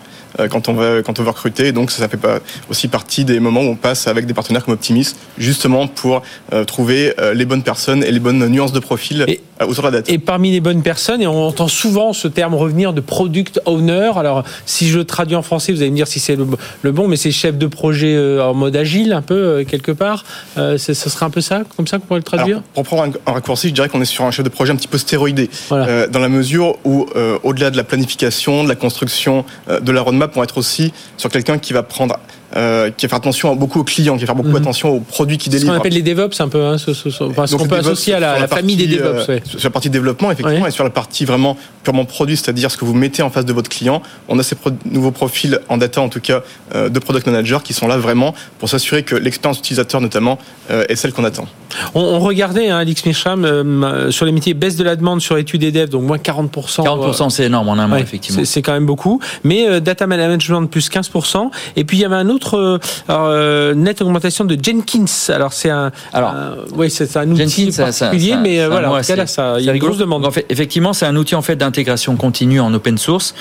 [0.49, 1.73] quand on va quand on veut recruter.
[1.73, 4.65] Donc ça, ça fait pas aussi partie des moments où on passe avec des partenaires
[4.65, 8.81] comme Optimis, justement pour euh, trouver euh, les bonnes personnes et les bonnes nuances de
[8.81, 10.13] profil Et- euh, autour de la data.
[10.13, 14.11] Et parmi les bonnes personnes, et on entend souvent ce terme revenir de product owner.
[14.17, 16.47] Alors, si je le traduis en français, vous allez me dire si c'est le,
[16.83, 19.93] le bon, mais c'est chef de projet euh, en mode agile, un peu, euh, quelque
[19.93, 20.25] part.
[20.57, 22.57] Euh, ce serait un peu ça, comme ça qu'on pourrait le traduire?
[22.59, 24.73] Alors, pour prendre un, un raccourci, je dirais qu'on est sur un chef de projet
[24.73, 25.87] un petit peu stéroïdé, Voilà.
[25.89, 29.93] euh, dans la mesure où, euh, au-delà de la planification, de la construction, euh, de
[29.93, 32.19] la roadmap, on va être aussi sur quelqu'un qui va prendre,
[32.57, 34.57] euh, qui va faire attention beaucoup aux clients, qui va faire beaucoup Mhm.
[34.57, 37.11] attention aux produits qui C'est ce qu'on appelle les DevOps, un peu, hein, ce, ce-
[37.11, 39.29] ce- enfin, ce Donc, qu'on peut associer à la, la famille des partie, DevOps.
[39.31, 39.43] euh, ouais.
[39.45, 40.69] Sur la partie développement, effectivement, Ouais.
[40.69, 43.53] et sur la partie vraiment purement produit, c'est-à-dire ce que vous mettez en face de
[43.53, 44.03] votre client.
[44.29, 46.43] On a ces pro- nouveaux profils en data, en tout cas,
[46.75, 50.39] euh, de product manager qui sont là vraiment pour s'assurer que l'expérience utilisateur, notamment,
[50.71, 51.47] euh, est celle qu'on attend.
[51.95, 55.37] On, on regardait, hein, Alix Mishram, euh, sur les métiers, baisse de la demande sur
[55.39, 56.83] études et dev, donc moins 40%.
[56.85, 58.43] 40%, c'est énorme en un mois, Ouais, effectivement.
[58.45, 59.21] c'est- quand même beaucoup.
[59.45, 61.51] Mais euh, data management plus 15%.
[61.77, 62.79] Et puis il y avait un autre euh,
[63.09, 65.05] alors, euh, nette augmentation de Jenkins.
[65.33, 66.35] Alors c'est un, Alors,
[66.75, 69.27] oui, c'est un outil Jenkins, ça- ça- particulier, ça- mais euh, voilà, en cas là,
[69.27, 70.27] ça, il y a une grosse demande.
[70.27, 73.35] En fait, effectivement, c'est un outil en fait d'intégration continue en open source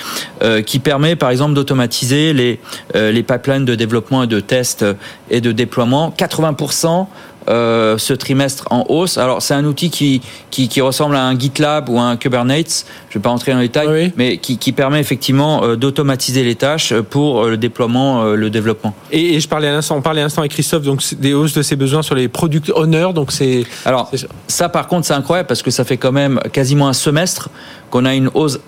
[0.44, 2.60] euh, qui permet, par exemple, d'automatiser les
[2.96, 4.94] euh, les pipelines de développement et de test euh,
[5.30, 6.14] et de déploiement.
[6.18, 7.08] 80%
[7.48, 9.18] euh, ce trimestre en hausse.
[9.18, 10.22] Alors c'est un outil qui,
[10.52, 12.86] qui qui ressemble à un GitLab ou un Kubernetes.
[13.10, 14.14] Je vais pas rentrer dans les détails, Oui.
[14.18, 18.94] mais qui, qui permet effectivement euh, d'automatiser les tâches pour euh, le déploiement, le développement.
[19.12, 21.54] Et, et je parlais à l'instant, on parlait à l'instant avec Christophe, donc des hausses
[21.54, 24.12] de ses besoins sur les product owners, donc c'est Alors,
[24.48, 27.50] ça, par contre, c'est incroyable parce que ça fait quand même quasiment un semestre
[27.90, 28.60] qu'on a une hausse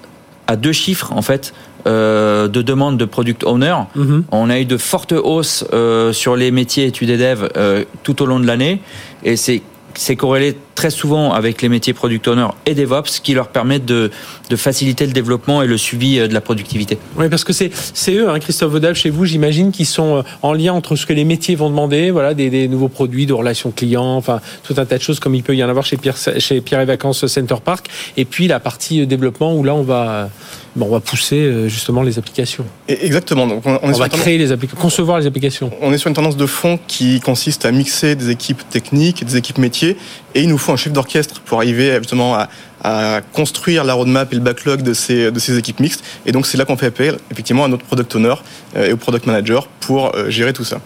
[0.48, 1.54] à deux chiffres, en fait,
[1.86, 3.76] de demande de product owner.
[3.96, 4.24] Mhm.
[4.32, 8.22] On a eu de fortes hausses euh, sur les métiers études et dev euh, tout
[8.22, 8.82] au long de l'année.
[9.24, 9.62] Et c'est
[9.98, 14.12] c'est corrélé très souvent avec les métiers product owner et DevOps qui leur permettent de,
[14.50, 16.98] de faciliter le développement et le suivi euh, de la productivité.
[17.18, 17.72] Oui, parce que c'est
[18.10, 21.14] eux, hein, Christophe Vaudal, chez vous, j'imagine, qui sont euh, en lien entre ce que
[21.14, 24.86] les métiers vont demander, voilà, des, des nouveaux produits de relations clients, enfin tout un
[24.86, 27.26] tas de choses comme il peut y en avoir chez Pierre, chez Pierre et Vacances
[27.28, 30.30] Center Park, et puis la partie euh, développement où là on va,
[30.76, 33.48] bon, on va pousser euh, justement les applications, exactement.
[33.48, 35.72] Donc, on, va tendance- créer les applications, concevoir les applications.
[35.82, 39.26] On est sur une tendance de fond qui consiste à mixer des équipes techniques et
[39.26, 39.98] des équipes métiers.
[40.36, 42.50] Et il nous faut un chef d'orchestre pour arriver justement à,
[42.84, 46.04] à construire la roadmap et le backlog de ces, de ces équipes mixtes.
[46.26, 48.36] Et donc c'est là qu'on fait appel effectivement à notre product owner
[48.76, 50.80] et au product manager pour gérer tout ça.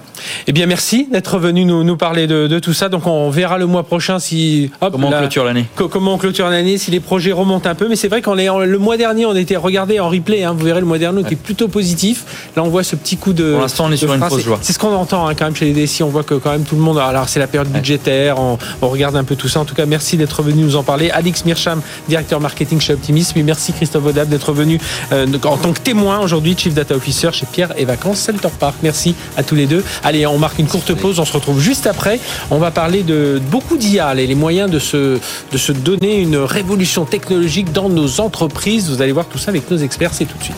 [0.48, 2.90] Eh bien, merci d'être venu nous, nous parler de, de, tout ça.
[2.90, 5.66] Donc, on verra le mois prochain si hop, comment on clôture l'année.
[5.76, 7.88] comment on clôture l'année, si les projets remontent un peu.
[7.88, 10.44] Mais c'est vrai qu'on est le mois dernier, on était regardé en replay.
[10.44, 12.50] Hein, vous verrez, le mois dernier, on était plutôt positif.
[12.56, 13.52] Là, on voit ce petit coup de.
[13.52, 14.60] Pour l'instant, on est sur une fausse joie.
[14.62, 16.04] C'est ce qu'on entend hein, quand même chez les DSI.
[16.04, 16.98] On voit que quand même tout le monde.
[16.98, 18.40] Alors, c'est la période budgétaire.
[18.40, 19.60] On, on, regarde un peu tout ça.
[19.60, 21.10] En tout cas, merci d'être venu nous en parler.
[21.10, 23.39] Alix Mircham, directeur marketing chez Optimisme.
[23.39, 24.80] Et merci Christophe Vodab d'être venu
[25.12, 28.76] euh, en tant que témoin aujourd'hui, Chief Data Officer chez Pierre et Vacances Center Park.
[28.84, 29.84] Merci à tous les deux.
[30.04, 31.19] Allez, on marque une courte pause.
[31.19, 32.19] On se retrouve juste après.
[32.52, 35.19] On va parler de beaucoup d'IA, les moyens de se,
[35.52, 38.89] de se donner une révolution technologique dans nos entreprises.
[38.89, 40.13] Vous allez voir tout ça avec nos experts.
[40.13, 40.56] C'est tout de suite.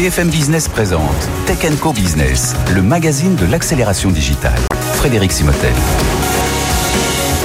[0.00, 4.58] BFM Business présente Tech Co Business, le magazine de l'accélération digitale.
[4.94, 5.74] Frédéric Simotel.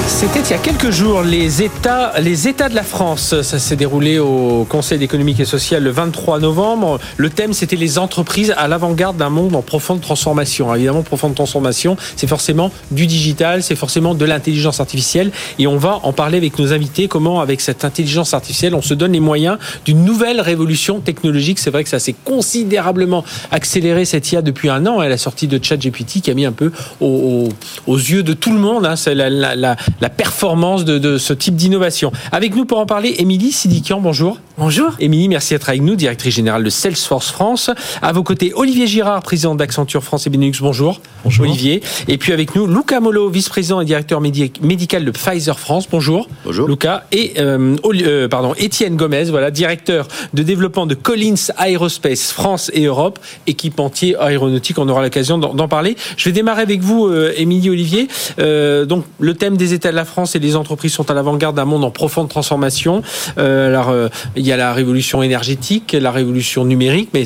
[0.08, 3.42] C'était il y a quelques jours les États, les États de la France.
[3.42, 7.00] Ça s'est déroulé au Conseil économique et social le 23 novembre.
[7.18, 10.74] Le thème, c'était les entreprises à l'avant-garde d'un monde en profonde transformation.
[10.76, 15.32] Évidemment, profonde transformation, c'est forcément du digital, c'est forcément de l'intelligence artificielle.
[15.58, 17.08] Et on va en parler avec nos invités.
[17.08, 21.58] Comment, avec cette intelligence artificielle, on se donne les moyens d'une nouvelle révolution technologique?
[21.58, 25.00] C'est vrai que ça s'est considérablement accéléré cette IA depuis un an.
[25.00, 27.50] À la sortie de ChatGPT qui a mis un peu aux,
[27.88, 28.86] yeux de tout le monde.
[28.86, 28.96] Hein.
[28.96, 32.12] C'est la, la, la la performance de, ce type d'innovation.
[32.32, 34.40] Avec nous pour en parler, Émilie Sidikian, bonjour.
[34.58, 34.92] Bonjour.
[35.00, 37.70] Émilie, merci d'être avec nous, directrice générale de Salesforce France.
[38.02, 41.02] À vos côtés, Olivier Girard, président d'Accenture France et Benelux, bonjour.
[41.24, 41.46] Bonjour.
[41.46, 41.82] Olivier.
[42.08, 46.28] Et puis avec nous, Luca Molo, vice-président et directeur médical de Pfizer France, bonjour.
[46.46, 46.68] Bonjour.
[46.68, 47.06] Luca.
[47.12, 52.86] Et euh, euh, pardon, Étienne Gomez, voilà, directeur de développement de Collins Aerospace France et
[52.86, 55.96] Europe, équipementier aéronautique, on aura l'occasion d'en parler.
[56.18, 58.08] Je vais démarrer avec vous, euh, Émilie Olivier.
[58.38, 61.84] donc, le thème des États la France et les entreprises sont à l'avant-garde d'un monde
[61.84, 63.02] en profonde transformation.
[63.38, 67.24] Euh, alors, euh, il y a la révolution énergétique, la révolution numérique, mais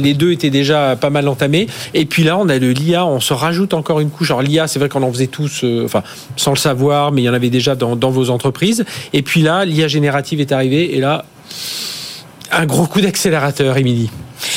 [0.00, 1.66] les deux étaient déjà pas mal entamés.
[1.94, 4.30] Et puis là, on a le l'IA, on se rajoute encore une couche.
[4.30, 6.02] Alors l'IA, c'est vrai qu'on en faisait tous, euh, enfin,
[6.36, 8.84] sans le savoir, mais il y en avait déjà dans vos entreprises.
[9.12, 11.24] Et puis là, l'IA générative est arrivée, et là,
[12.52, 14.10] un gros coup d'accélérateur, Émilie.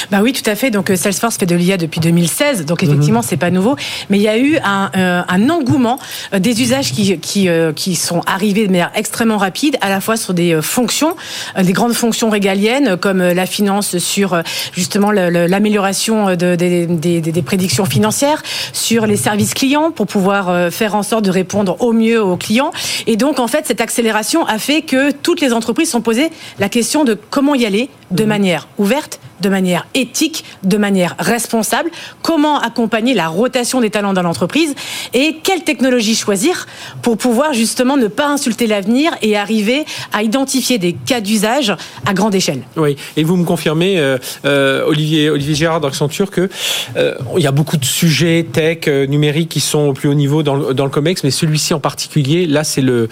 [0.10, 0.72] Bah oui, tout à fait.
[0.72, 3.26] Donc euh, Salesforce fait de l'IA depuis 2016, donc effectivement mhm.
[3.28, 3.76] c'est pas nouveau,
[4.10, 6.00] mais il y a eu un, euh, un engouement
[6.34, 10.17] euh, des usages qui qui, qui sont arrivés de manière extrêmement rapide, à la fois
[10.17, 11.15] sur des fonctions,
[11.62, 14.41] des grandes fonctions régaliennes comme la finance sur
[14.74, 20.96] justement l'amélioration de, des, des, des, prédictions financières, sur les services clients pour pouvoir faire
[20.96, 22.72] en sorte de répondre au mieux aux clients.
[23.08, 26.70] Et donc en fait cette accélération a fait que toutes les entreprises sont posées la
[26.70, 28.30] question de comment y aller de mhm.
[28.30, 34.23] manière ouverte de manière éthique, de manière responsable, comment accompagner la rotation des talents dans
[34.23, 34.75] l'entreprise
[35.13, 36.67] et quelle technologie choisir
[37.01, 41.73] pour pouvoir justement ne pas insulter l'avenir et arriver à identifier des cas d'usage
[42.06, 42.62] à grande échelle?
[42.77, 46.49] Oui, et vous me confirmez, euh, euh, Olivier, Gérard d'Accenture, que
[46.95, 50.56] euh, y a beaucoup de sujets tech, numériques qui sont au plus haut niveau dans
[50.56, 53.10] le, COMEX, mais celui-ci en particulier, là, c'est le,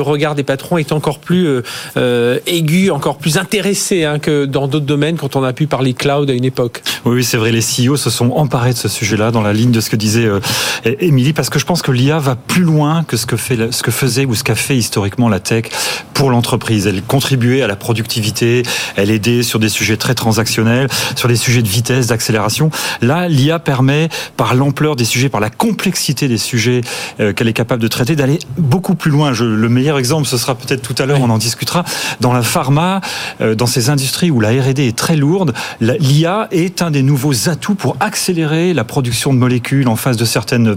[0.00, 1.46] regard des patrons est encore plus
[2.46, 6.28] aigu, encore plus intéressé hein, que dans d'autres domaines quand on a par les clouds
[6.28, 6.82] à une époque.
[7.04, 9.80] Oui, c'est vrai, les CEO se sont emparés de ce sujet-là dans la ligne de
[9.80, 10.40] ce que disait euh,
[11.00, 13.82] Émilie, parce que je pense que l'IA va plus loin que ce que, fait, ce
[13.82, 15.66] que faisait ou ce qu'a fait historiquement la tech
[16.14, 16.86] pour l'entreprise.
[16.86, 18.62] Elle contribuait à la productivité,
[18.96, 22.70] elle aidait sur des sujets très transactionnels, sur des sujets de vitesse, d'accélération.
[23.00, 26.82] Là, l'IA permet, par l'ampleur des sujets, par la complexité des sujets
[27.20, 29.32] euh, qu'elle est capable de traiter, d'aller beaucoup plus loin.
[29.32, 31.84] Je, le meilleur exemple, ce sera peut-être tout à l'heure, on en discutera.
[32.20, 33.00] Dans la pharma,
[33.40, 35.49] euh, dans ces industries où la R&D est très lourde,
[35.80, 40.24] l'IA est un des nouveaux atouts pour accélérer la production de molécules en face de
[40.24, 40.76] certaines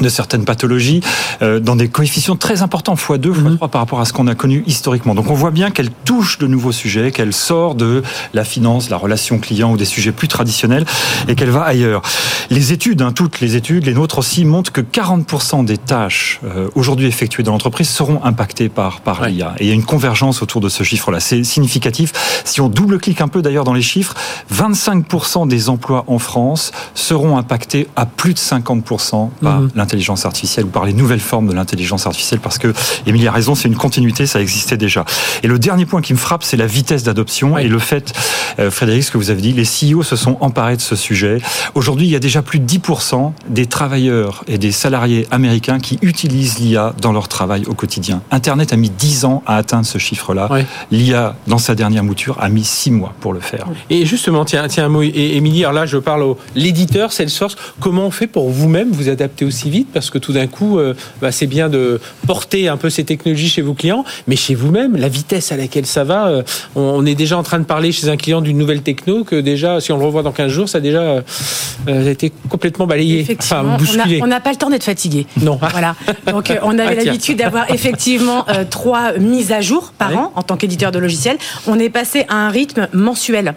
[0.00, 1.00] de certaines pathologies
[1.42, 3.58] euh, dans des coefficients très importants, x2, x3 mhm.
[3.58, 5.14] par rapport à ce qu'on a connu historiquement.
[5.14, 8.02] Donc on voit bien qu'elle touche de nouveaux sujets, qu'elle sort de
[8.32, 10.84] la finance, la relation client ou des sujets plus traditionnels
[11.28, 12.02] et qu'elle va ailleurs.
[12.50, 16.68] Les études, hein, toutes les études, les nôtres aussi, montrent que 40% des tâches euh,
[16.74, 19.54] aujourd'hui effectuées dans l'entreprise seront impactées par, par l'IA.
[19.58, 21.20] Et il y a une convergence autour de ce chiffre-là.
[21.20, 22.12] C'est significatif.
[22.44, 24.14] Si on double-clique un peu d'ailleurs dans les chiffres,
[24.52, 30.64] 25% des emplois en France seront impactés à plus de 50% par mhm l'intelligence artificielle
[30.64, 32.72] ou par les nouvelles formes de l'intelligence artificielle parce que
[33.06, 35.04] Émilie a raison, c'est une continuité, ça existait déjà.
[35.42, 38.14] Et le dernier point qui me frappe, c'est la vitesse d'adoption et le fait,
[38.58, 41.38] euh, Frédéric, ce que vous avez dit, les CEO se sont emparés de ce sujet.
[41.74, 45.98] Aujourd'hui, il y a déjà plus de 10% des travailleurs et des salariés américains qui
[46.00, 48.22] utilisent l'IA dans leur travail au quotidien.
[48.30, 50.48] Internet a mis 10 ans à atteindre ce chiffre-là.
[50.90, 53.66] L'IA, dans sa dernière mouture, a mis 6 mois pour le faire.
[53.90, 57.56] Et justement, tiens, tiens un mot, Émilie, alors là, je parle à l'éditeur Salesforce.
[57.80, 60.94] Comment on fait pour vous-même vous adapter aussi vite parce que tout d'un coup, euh,
[61.20, 64.96] bah, c'est bien de porter un peu ces technologies chez vos clients, mais chez vous-même,
[64.96, 66.42] la vitesse à laquelle ça va, euh,
[66.76, 69.80] on, est déjà en train de parler chez un client d'une nouvelle techno que déjà,
[69.80, 71.22] si on le revoit dans 15 jours, ça a déjà
[71.88, 74.20] euh, été complètement balayé, enfin bousculé.
[74.22, 75.26] On n'a pas le temps d'être fatigué.
[75.44, 75.58] Non.
[75.60, 75.94] Voilà.
[76.26, 80.56] Donc on avait ah, l'habitude d'avoir effectivement trois mises à jour par an en tant
[80.56, 81.36] qu'éditeur de logiciels.
[81.66, 83.54] On est passé à un rythme mensuel.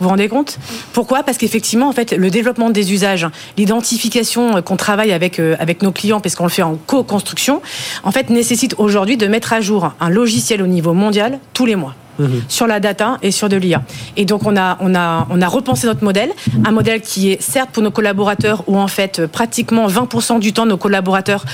[0.00, 0.58] Vous vous rendez compte?
[0.94, 1.22] Pourquoi?
[1.22, 3.26] Parce qu'effectivement, en fait, le développement des usages,
[3.58, 7.60] l'identification euh, qu'on travaille avec, euh, avec nos clients, parce qu'on le fait en co-construction,
[8.02, 11.76] en fait, nécessite aujourd'hui de mettre à jour un logiciel au niveau mondial tous les
[11.76, 11.94] mois.
[12.18, 12.42] Mhm.
[12.48, 13.82] sur la data et sur de l'IA.
[14.18, 16.30] Et donc on a, on, a, on a repensé notre modèle,
[16.66, 20.66] un modèle qui est certes pour nos collaborateurs où en fait pratiquement 20% du temps
[20.66, 21.46] nos collaborateurs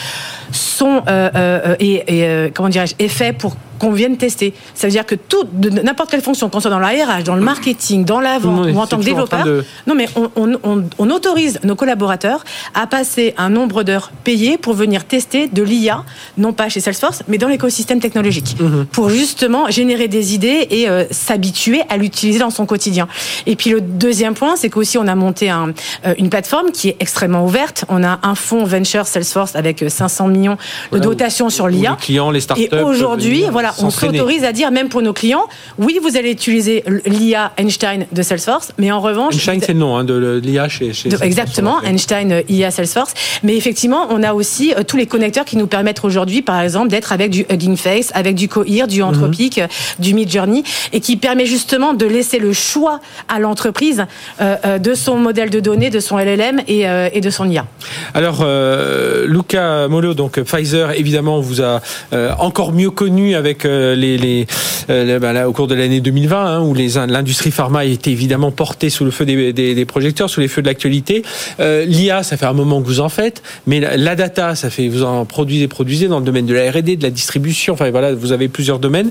[0.50, 4.54] sont euh, euh, et, euh, comment dirais-je est fait pour qu'on vienne tester.
[4.74, 5.44] Ça veut dire que tout,
[5.82, 8.86] n'importe quelle fonction, qu'on soit dans l'ARH, dans le marketing, dans la vente ou en
[8.86, 9.46] tant que développeur,
[9.86, 14.74] non mais on, on, on, autorise nos collaborateurs à passer un nombre d'heures payées pour
[14.74, 16.04] venir tester de l'IA,
[16.36, 18.86] non pas chez Salesforce, mais dans l'écosystème technologique, mhm.
[18.86, 23.08] pour justement générer des idées et s'habituer à l'utiliser dans son quotidien.
[23.46, 25.72] Et puis le deuxième point, c'est qu'aussi on a monté un,
[26.18, 27.84] une plateforme qui est extrêmement ouverte.
[27.88, 30.56] On a un fonds venture Salesforce avec 500 millions
[30.92, 31.92] de dotation sur l'IA.
[31.92, 32.68] Les clients, les startups.
[32.70, 35.44] Et aujourd'hui, voilà, on s'autorise à dire, même pour nos clients,
[35.78, 39.34] oui, vous allez utiliser l'IA Einstein de Salesforce, mais en revanche.
[39.34, 43.14] Einstein, c'est le nom hein, de l'IA chez, chez Exactement, Einstein euh, IA Salesforce.
[43.42, 46.88] Mais effectivement, on a aussi euh, tous les connecteurs qui nous permettent aujourd'hui, par exemple,
[46.88, 49.68] d'être avec du Hugging Face, avec du Cohere, du Anthropic, mhm.
[49.98, 54.04] du Mid Journey, et qui permet justement de laisser le choix à l'entreprise
[54.40, 57.66] euh, de son modèle de données, de son LLM et, et de son IA.
[58.14, 58.46] Alors,
[59.26, 61.80] Luca Molo, donc Pfizer, évidemment, vous a
[62.12, 64.44] euh, encore mieux connu avec euh,
[64.90, 69.04] euh, ben au cours de l'année 2020, hein, où l'industrie pharma était évidemment portée sous
[69.04, 71.22] le feu des, projecteurs, sous les feux de l'actualité.
[71.58, 75.04] L'IA, ça fait un moment que vous en faites, mais la, data, ça fait vous
[75.04, 77.74] en produisez, produisez dans le domaine de la R&D, de la distribution.
[77.74, 79.10] Enfin voilà, vous avez plusieurs domaines.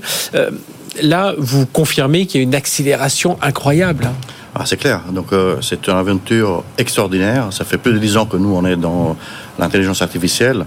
[1.02, 4.06] là, vous confirmez qu'il y a une accélération incroyable.
[4.06, 4.14] Hein.
[4.54, 5.02] Ah, c'est clair.
[5.12, 5.26] Donc,
[5.60, 7.48] c'est une aventure extraordinaire.
[7.50, 9.16] Ça fait plus de dix ans que nous, on est dans
[9.58, 10.64] l'intelligence artificielle.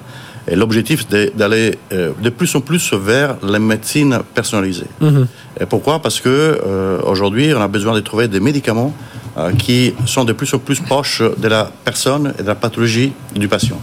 [0.50, 4.88] Et l'objectif, d'aller euh, de plus en plus vers la médecine personnalisée.
[5.00, 5.28] Mhm.
[5.62, 6.02] Et pourquoi?
[6.02, 8.94] Parce que euh, aujourd'hui, on a besoin de trouver des médicaments
[9.38, 13.14] euh, qui sont de plus en plus proches de la personne et de la pathologie
[13.36, 13.80] du patient.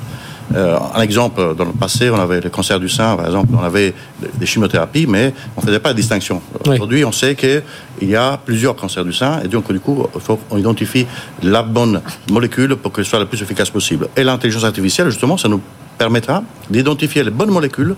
[0.55, 3.93] un exemple, dans le passé, on avait le cancer du sein, par exemple, on avait
[4.41, 6.41] des chimiothérapies, mais on ne faisait pas de distinction.
[6.67, 7.63] Aujourd'hui, on sait qu'il
[8.03, 11.05] y a plusieurs cancers du sein, et donc, du coup, faut qu'on identifie
[11.43, 12.01] la bonne
[12.31, 14.09] molécule pour qu'elle soit la plus efficace possible.
[14.17, 15.61] Et l'intelligence artificielle, justement, ça nous
[15.99, 17.97] permettra d'identifier les bonnes molécules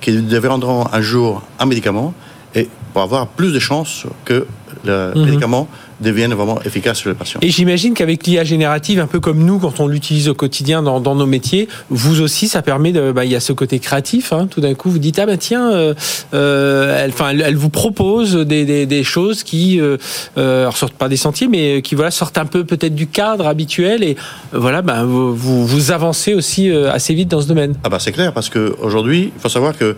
[0.00, 2.14] qui deviendront un jour un médicament
[2.54, 4.46] et pour avoir plus de chances que
[4.84, 5.24] le mhm.
[5.24, 5.68] médicament
[6.00, 7.40] devienne vraiment efficace sur les patients.
[7.42, 11.00] Et j'imagine qu'avec l'IA générative, un peu comme nous, quand on l'utilise au quotidien dans,
[11.14, 13.12] nos métiers, vous aussi, ça permet de.
[13.12, 14.32] Bah, il y a ce côté créatif.
[14.32, 14.46] Hein.
[14.50, 15.94] tout d'un coup, vous dites ah ben tiens, euh,
[16.34, 19.96] euh, elle, vous propose des, des, choses qui euh,
[20.38, 24.02] euh sortent pas des sentiers, mais qui voilà sortent un peu peut-être du cadre habituel
[24.02, 24.16] et
[24.52, 27.74] voilà, ben vous, vous, avancez aussi assez vite dans ce domaine.
[27.84, 29.96] Ah bah c'est clair parce que aujourd'hui, il faut savoir que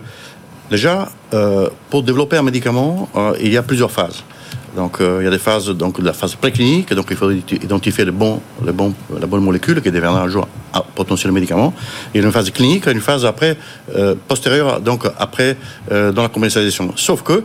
[0.69, 1.09] déjà
[1.89, 4.23] pour développer un médicament, il y a plusieurs phases.
[4.75, 8.05] Donc, euh, il y a des phases, donc la phase préclinique, donc il faut identifier
[8.05, 11.73] les bons, les bons, la bonne molécule qui deviendra un jour un potentiel médicament.
[12.13, 13.55] Il y a une phase clinique, une phase après,
[13.95, 15.57] euh, postérieure, donc après,
[15.91, 16.91] euh, dans la commercialisation.
[16.95, 17.43] Sauf que,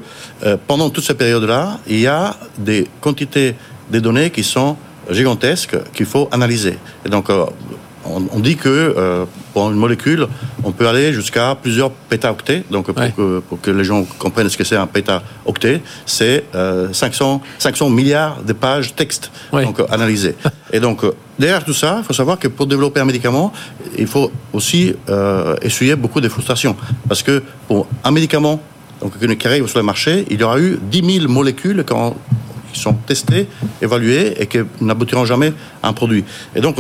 [0.67, 3.55] pendant toute cette période-là, il y a des quantités
[3.91, 4.77] de données qui sont
[5.11, 6.79] gigantesques qu'il faut analyser.
[7.05, 7.29] Et donc,
[8.05, 9.25] on, dit que euh,
[9.59, 10.29] pour une molécule,
[10.63, 12.63] on peut aller jusqu'à plusieurs pétaoctets.
[12.71, 16.45] Donc, pour, que, les gens comprennent ce que c'est un pétaoctet, c'est
[16.93, 20.37] 500, euh, 500 milliards de pages texte donc, analysées.
[20.73, 23.53] Et donc, euh, derrière tout ça, il faut savoir que pour développer un médicament,
[23.99, 24.95] il faut aussi
[25.61, 26.77] essuyer beaucoup de frustrations.
[27.09, 28.61] Parce que pour un médicament
[29.03, 31.85] donc, qui arrive sur le marché, il y aura eu 10 000 molécules
[32.73, 33.49] qui sont testées,
[33.83, 36.25] évaluées et qui n'aboutiront jamais à un produit.
[36.55, 36.77] Et donc,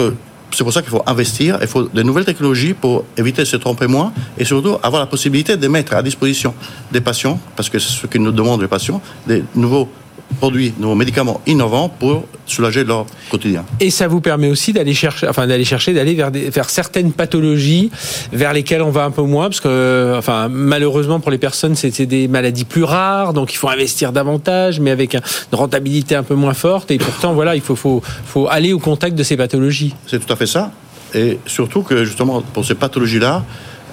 [0.58, 3.56] c'est pour ça qu'il faut investir, il faut de nouvelles technologies pour éviter de se
[3.56, 6.52] tromper moins et surtout avoir la possibilité de mettre à disposition
[6.90, 9.88] des patients, parce que c'est ce que nous demandent les patients, des nouveaux
[10.36, 13.64] produits, nos médicaments innovants pour soulager leur quotidien.
[13.80, 17.90] Et ça vous permet aussi d'aller chercher, enfin d'aller chercher, d'aller vers, vers certaines pathologies
[18.32, 22.06] vers lesquelles on va un peu moins, parce que, enfin, malheureusement pour les personnes, c'est
[22.06, 25.20] des maladies plus rares, donc il faut investir davantage, mais avec une
[25.52, 26.90] rentabilité un peu moins forte.
[26.90, 29.94] Et pourtant, voilà, il faut, faut, faut aller au contact de ces pathologies.
[30.06, 30.70] C'est tout à fait ça.
[31.14, 33.44] Et surtout que justement pour ces pathologies-là,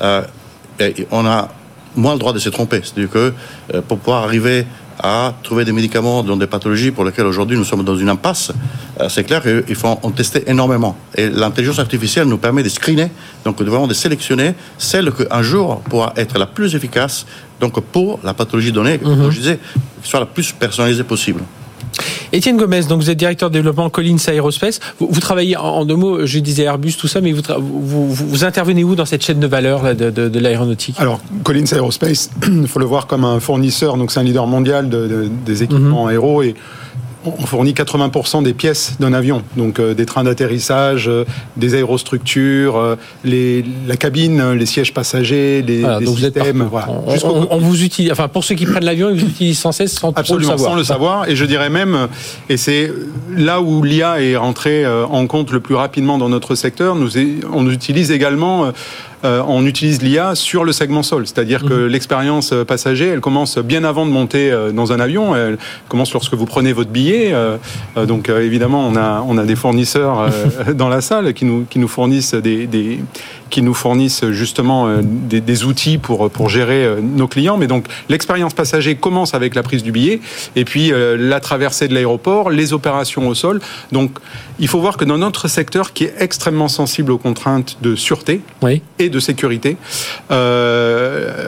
[0.02, 0.22] euh,
[1.12, 1.50] on a
[1.96, 2.82] moins le droit de se tromper.
[2.84, 3.34] C'est-à-dire que
[3.74, 4.66] euh, pour pouvoir arriver
[5.00, 8.52] à trouver des médicaments dans des pathologies pour lesquelles aujourd'hui nous sommes dans une impasse,
[9.00, 10.96] euh, c'est clair qu'il faut en tester énormément.
[11.16, 13.10] Et l'intelligence artificielle nous permet de screener,
[13.44, 17.26] donc vraiment de sélectionner celle qu'un jour pourra être la plus efficace
[17.60, 19.60] donc pour la pathologie donnée, comme je disais,
[20.02, 21.42] qui soit la plus personnalisée possible.
[22.32, 24.80] Étienne Gomez, donc vous êtes directeur de développement Collins Aerospace.
[25.00, 28.14] Vous, vous travaillez en, en, deux mots, je disais Airbus, tout ça, mais vous, vous,
[28.14, 30.96] vous intervenez où dans cette chaîne de valeur là, de, de, de l'aéronautique?
[31.00, 34.90] Alors, Collins Aerospace, il faut le voir comme un fournisseur, donc c'est un leader mondial
[34.90, 36.12] de, des équipements mm -hmm.
[36.12, 36.56] aéro et
[37.26, 41.26] on fournit 80% des pièces d'un avion, donc euh, des trains d'atterrissage, euh,
[41.58, 46.68] des aérostructures, euh, les, la cabine, les sièges passagers, les, voilà, les systèmes.
[46.70, 46.90] Voilà.
[46.90, 49.72] on, on, on, vous utilise, enfin pour ceux qui prennent l'avion, ils vous utilisent sans
[49.72, 50.72] cesse sans Absolument, le savoir.
[50.72, 51.30] sans le savoir.
[51.30, 52.08] Et je dirais même,
[52.50, 52.92] et c'est
[53.36, 57.10] là où l'IA est rentrée en compte le plus rapidement dans notre secteur, nous,
[57.54, 58.72] on utilise également euh,
[59.48, 61.26] on utilise l'IA sur le segment sol.
[61.26, 61.70] C'est-à-dire mmh.
[61.70, 65.36] que l'expérience passager, elle commence bien avant de monter euh, dans un avion.
[65.36, 65.58] Elle
[65.88, 67.32] commence lorsque vous prenez votre billet.
[67.34, 67.58] Euh,
[68.08, 70.30] donc évidemment, on a, on a des fournisseurs
[70.74, 73.00] dans la salle qui nous, qui nous fournissent des, des
[73.50, 77.58] qui nous fournissent justement des, des, outils pour, pour gérer nos clients.
[77.58, 80.20] Mais donc l'expérience passager commence avec la prise du billet
[80.56, 83.60] et puis la traversée de l'aéroport, les opérations au sol.
[83.92, 84.20] Donc
[84.60, 88.42] il faut voir que dans notre secteur qui est extrêmement sensible aux contraintes de sûreté
[88.62, 88.82] oui.
[89.00, 89.78] et de sécurité,
[90.32, 90.36] euh,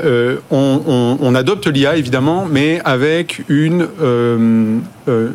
[0.05, 4.79] euh, on, on, on, adopte l'IA évidemment, mais avec une, euh,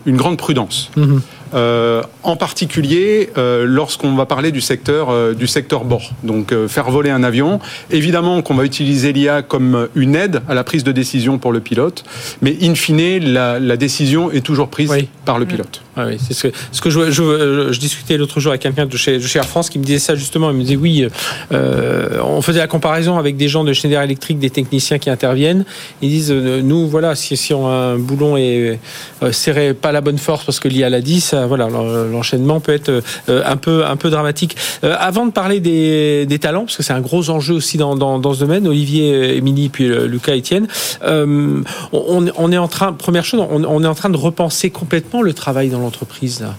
[0.07, 0.91] une grande prudence.
[0.97, 1.21] -hmm.
[1.55, 6.11] Euh, en particulier euh, lorsqu'on va parler du secteur euh, du secteur bord.
[6.23, 7.61] Donc faire voler un avion,
[7.91, 11.61] évidemment qu'on va utiliser l'IA comme une aide à la prise de décision pour le
[11.61, 12.05] pilote,
[12.41, 15.09] mais in fine la, la décision est toujours prise oui.
[15.25, 15.83] par le pilote.
[15.97, 18.97] Oui, c'est ce que, ce que je, je, je discutais l'autre jour avec quelqu'un de
[18.97, 20.51] chez, de chez Air France qui me disait ça justement.
[20.51, 21.07] Il me disait oui,
[21.53, 25.65] euh, on faisait la comparaison avec des gens de Schneider Electric, des techniciens qui interviennent.
[26.01, 28.79] Ils disent nous voilà, si, si on a un boulon et
[29.23, 32.73] euh, serré pas la bonne force parce que l'IA l'a dit, ça voilà, l'enchaînement peut
[32.73, 32.89] être
[33.29, 34.57] euh, un peu un peu dramatique.
[34.85, 37.97] Euh, avant de parler des, des talents, parce que c'est un gros enjeu aussi dans,
[37.97, 40.67] dans, dans ce domaine, Olivier, Émilie, puis Lucas, Etienne,
[41.05, 41.61] euh,
[41.93, 45.23] on, on, est en train, première chose, on, on est en train de repenser complètement
[45.23, 46.57] le travail dans l'entreprise là.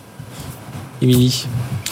[1.03, 1.45] Émilie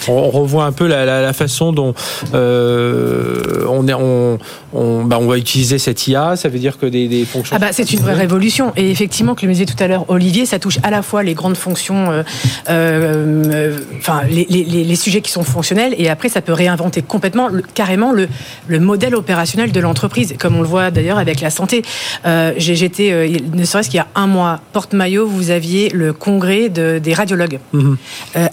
[0.07, 1.93] on revoit un peu la, la, la façon dont
[2.33, 4.37] euh, on, est, on,
[4.73, 6.35] on, bah on, va utiliser cette IA.
[6.35, 7.55] Ça veut dire que des, des fonctions.
[7.55, 8.73] Ah bah c'est une vraie révolution.
[8.75, 11.33] Et effectivement, que le disait tout à l'heure, Olivier, ça touche à la fois les
[11.33, 12.23] grandes fonctions, euh,
[12.69, 17.47] euh, enfin les, les, les, sujets qui sont fonctionnels, et après ça peut réinventer complètement,
[17.47, 18.27] le, carrément le,
[18.67, 21.83] le, modèle opérationnel de l'entreprise, comme on le voit d'ailleurs avec la santé.
[22.25, 26.99] Euh, J'étais, ne serait-ce qu'il y a un mois, porte-maillot, vous aviez le congrès de,
[26.99, 27.59] des radiologues.
[27.73, 27.95] -hmm.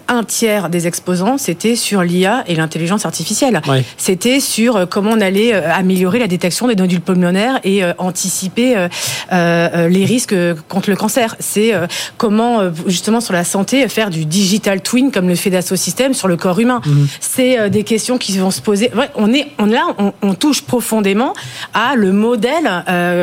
[0.09, 3.61] un tiers des exposants c'était sur l'IA et l'intelligence artificielle.
[3.97, 8.89] C'était sur comment on allait améliorer la détection des nodules pulmonaires et euh, anticiper euh,
[9.33, 10.35] euh, les risques
[10.69, 11.37] contre le cancer.
[11.39, 11.73] C'est
[12.17, 16.29] comment, justement, sur la santé, faire du digital twin, comme le fait Dassault Systèmes, sur
[16.29, 16.81] le corps humain.
[16.85, 17.07] -hmm.
[17.21, 18.91] C'est des questions qui vont se poser.
[18.95, 21.33] Ouais, on est, on, là, on, on, touche profondément
[21.75, 22.69] à le modèle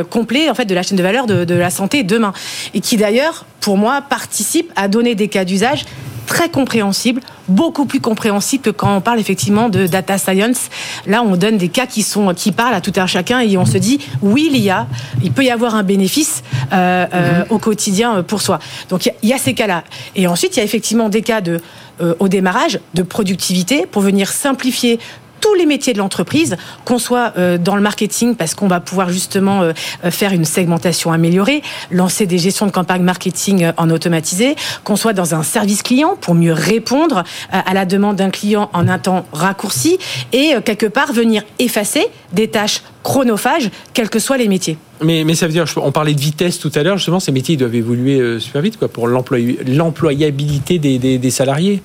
[0.09, 2.33] complet, en fait, de la chaîne de valeur de, de la santé demain.
[2.73, 5.85] Et qui, d'ailleurs, pour moi, participe à donner des cas d'usage
[6.27, 10.69] très compréhensible, beaucoup plus compréhensible que quand on parle effectivement de data science.
[11.07, 13.65] Là, on donne des cas qui sont qui parlent à tout un chacun et on
[13.65, 14.85] se dit oui, il y a,
[15.23, 18.59] il peut y avoir un bénéfice euh, euh, au quotidien pour soi.
[18.89, 19.83] Donc il y, a ces cas-là.
[20.15, 21.59] Et ensuite, il y a effectivement des cas de
[22.01, 24.99] euh, au démarrage de productivité pour venir simplifier
[25.39, 29.09] tous les métiers de l'entreprise, qu'on soit euh, dans le marketing parce qu'on va pouvoir
[29.09, 29.73] justement euh,
[30.09, 35.13] faire une segmentation améliorée, lancer des gestions de campagne marketing euh, en automatisé, qu'on soit
[35.13, 39.25] dans un service client pour mieux répondre à la demande d'un client en un temps
[39.31, 39.97] raccourci
[40.33, 44.77] et quelque part venir effacer des tâches chronophages, quels que soient les métiers.
[45.01, 47.55] Mais, mais, ça veut dire, on parlait de vitesse tout à l'heure, justement, ces métiers
[47.55, 51.81] doivent évoluer euh, super vite quoi, pour l'employabilité des, des, des, salariés.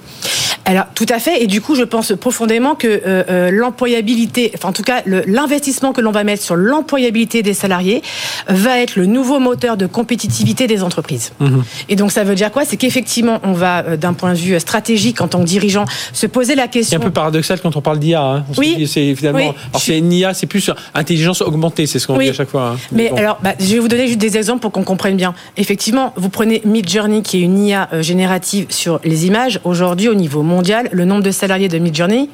[0.65, 1.43] Alors, tout à fait.
[1.43, 5.93] Et du coup, je pense profondément que euh, euh, l'employabilité, enfin, en tout cas, l'investissement
[5.93, 8.03] que l'on va mettre sur l'employabilité des salariés
[8.49, 11.33] va être le nouveau moteur de compétitivité des entreprises.
[11.41, 11.59] Mmh.
[11.89, 12.65] Et donc, ça veut dire quoi?
[12.65, 16.27] C'est qu'effectivement, on va, euh, d'un point de vue stratégique, en tant que dirigeant, se
[16.27, 16.99] poser la question.
[16.99, 18.23] C'est un peu paradoxal quand on parle d'IA.
[18.23, 18.45] Hein.
[18.59, 18.87] Oui.
[18.87, 19.39] C'est finalement.
[19.39, 19.55] Oui.
[19.71, 22.25] Alors, c'est une IA, c'est plus intelligence augmentée, c'est ce qu'on oui.
[22.25, 22.75] dit à chaque fois.
[22.75, 22.79] Hein.
[22.93, 23.17] Mais bon.
[23.17, 25.35] alors, bah, je vais vous donner juste des exemples pour qu'on comprenne bien.
[25.57, 29.61] Effectivement, vous prenez Midjourney, qui est une IA générative sur les images.
[29.65, 32.29] Aujourd'hui, au niveau mondial, le nombre de salariés de Midjourney,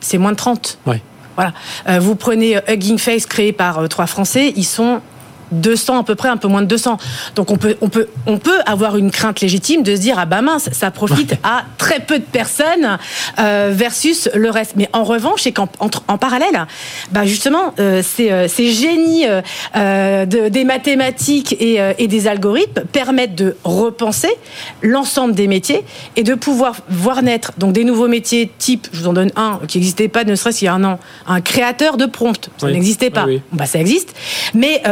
[0.00, 0.78] c'est moins de 30.
[0.86, 1.00] Ouais.
[1.36, 1.52] Voilà.
[1.88, 5.00] Euh, vous prenez Hugging Face, créé par euh, trois Français, ils sont
[5.52, 6.96] 200 à peu près, un peu moins de 200.
[7.36, 10.26] Donc on peut, on peut, on peut avoir une crainte légitime de se dire ah
[10.26, 12.98] bah mince, ça profite à très peu de personnes
[13.38, 14.74] euh, versus le reste.
[14.76, 15.68] Mais en revanche, c'est qu'en
[16.08, 16.66] en, parallèle,
[17.10, 19.26] bah justement, euh, ces, euh, ces, génies
[19.76, 24.30] euh, de, des mathématiques et, et, des algorithmes permettent de repenser
[24.82, 25.84] l'ensemble des métiers
[26.16, 29.60] et de pouvoir voir naître donc des nouveaux métiers type, je vous en donne un
[29.68, 32.50] qui n'existait pas ne serait-ce qu'il y a un an, un créateur de prompt.
[32.58, 33.24] Ça n'existait pas.
[33.24, 33.42] Oui, oui.
[33.52, 34.14] Bah, ça existe.
[34.54, 34.82] Mais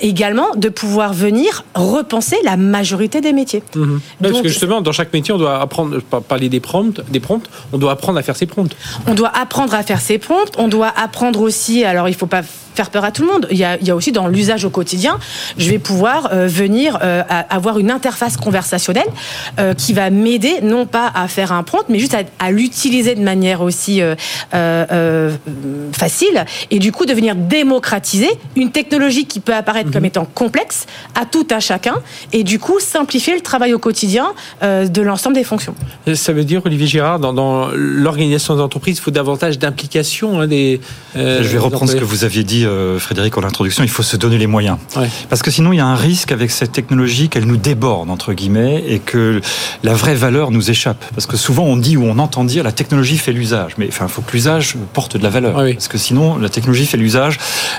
[0.00, 3.62] également de pouvoir venir repenser la majorité des métiers.
[3.74, 3.80] Mmh.
[3.80, 7.48] Donc, Parce que justement, dans chaque métier, on doit apprendre, parler des prompts, des prompts,
[7.72, 8.74] on doit apprendre à faire ses prompts.
[9.06, 12.26] On doit apprendre à faire ses prompts, on doit apprendre aussi, alors il ne faut
[12.26, 12.42] pas
[12.74, 13.46] faire peur à tout le monde.
[13.50, 15.18] Il y a, il y a aussi dans l'usage au quotidien,
[15.58, 19.08] je vais pouvoir euh, venir euh, avoir une interface conversationnelle
[19.58, 23.14] euh, qui va m'aider non pas à faire un prompt, mais juste à, à l'utiliser
[23.14, 24.00] de manière aussi
[25.92, 29.92] facile et du coup de venir démocratiser une technologie qui peut apparaître mmh.
[29.92, 31.96] comme étant complexe à tout à chacun
[32.32, 34.32] et du coup simplifier le travail au quotidien
[34.62, 35.74] de l'ensemble des fonctions.
[36.14, 40.46] Ça veut dire, Olivier Girard, dans, dans l'organisation des entreprises, il faut davantage d'implication hein,
[40.46, 40.80] des.
[41.14, 44.16] je vais reprendre ce que vous aviez dit euh, Frédéric en introduction, il faut se
[44.16, 44.78] donner les moyens.
[44.96, 45.08] Ouais.
[45.28, 48.32] Parce que sinon, il y a un risque avec cette technologie qu'elle nous déborde, entre
[48.32, 49.40] guillemets, et que
[49.82, 51.04] la vraie valeur nous échappe.
[51.14, 53.74] Parce que souvent, on dit ou on entend dire la technologie fait l'usage.
[53.78, 55.56] Mais enfin, il faut que l'usage porte de la valeur.
[55.58, 55.74] Oui.
[55.74, 57.38] Parce que sinon, la technologie fait l'usage,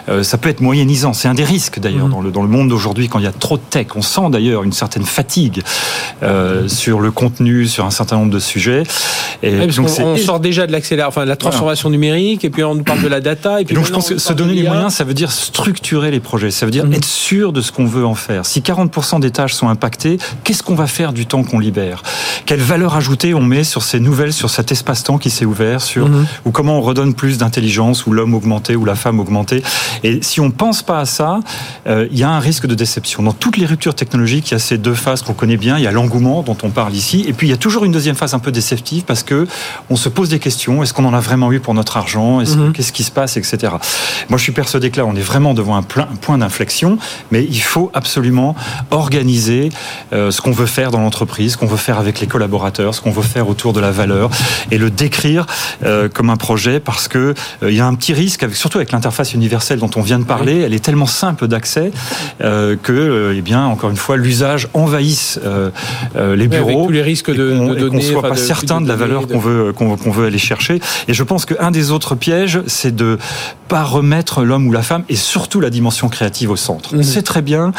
[0.09, 1.13] euh, ça peut être moyennisant.
[1.13, 2.09] C'est un des risques, d'ailleurs, mmh.
[2.09, 3.87] dans, le, dans le monde d'aujourd'hui, quand il y a trop de tech.
[3.95, 5.61] On sent d'ailleurs une certaine fatigue
[6.23, 8.83] euh, sur le contenu, sur un certain nombre de sujets.
[9.43, 11.97] Et donc on, on, sort déjà de l'accélération, enfin, de la transformation voilà.
[11.97, 13.61] numérique, et puis on nous parle de la data.
[13.61, 16.19] Et puis donc, je pense que se donner les moyens, ça veut dire structurer les
[16.19, 16.51] projets.
[16.51, 16.93] Ça veut dire mmh.
[16.93, 18.45] être sûr de ce qu'on veut en faire.
[18.45, 22.03] Si 40% des tâches sont impactées, qu'est-ce qu'on va faire du temps qu'on libère?
[22.45, 26.07] Quelle valeur ajoutée on met sur ces nouvelles, sur cet espace-temps qui s'est ouvert, sur
[26.07, 26.27] mmh.
[26.45, 29.63] ou comment on redonne plus d'intelligence, ou l'homme augmenté, ou la femme augmentée?
[30.03, 31.39] Et si on pense pas à ça,
[31.87, 33.23] euh, il y a un risque de déception.
[33.23, 35.77] Dans toutes les ruptures technologiques, il y a ces deux phases qu'on connaît bien.
[35.77, 37.91] Il y a l'engouement dont on parle ici, et puis il y a toujours une
[37.91, 39.47] deuxième phase un peu déceptive parce que
[39.89, 40.83] on se pose des questions.
[40.83, 42.41] Est-ce qu'on en a vraiment eu pour notre argent?
[42.41, 42.73] Mmh.
[42.73, 43.73] Qu'est-ce qui se passe, etc.
[44.29, 46.97] Moi, je suis persuadé que là, on est vraiment devant un point d'inflexion,
[47.31, 48.55] mais il faut absolument
[48.91, 49.69] organiser
[50.13, 53.01] euh, ce qu'on veut faire dans l'entreprise, ce qu'on veut faire avec les collaborateurs, ce
[53.01, 54.29] qu'on veut faire autour de la valeur,
[54.69, 55.45] et le décrire
[55.83, 58.91] euh, comme un projet, parce que il y a un petit risque, avec, surtout avec
[58.91, 63.41] l'interface universelle dont on vient de parler, elle est tellement simple d'accès euh, que, eh
[63.41, 65.39] bien, encore une fois, l'usage envahisse
[66.15, 68.95] les bureaux, avec tous les risques de, qu'on de soit pas de, certain de, la
[68.95, 70.79] valeur qu'on veut qu'on qu veut aller chercher.
[71.07, 73.17] Et je pense qu'un des autres pièges, c'est de
[73.67, 76.93] pas remettre l'homme ou la femme et surtout la dimension créative au centre.
[76.93, 76.99] Mmh.
[76.99, 77.71] On sait très bien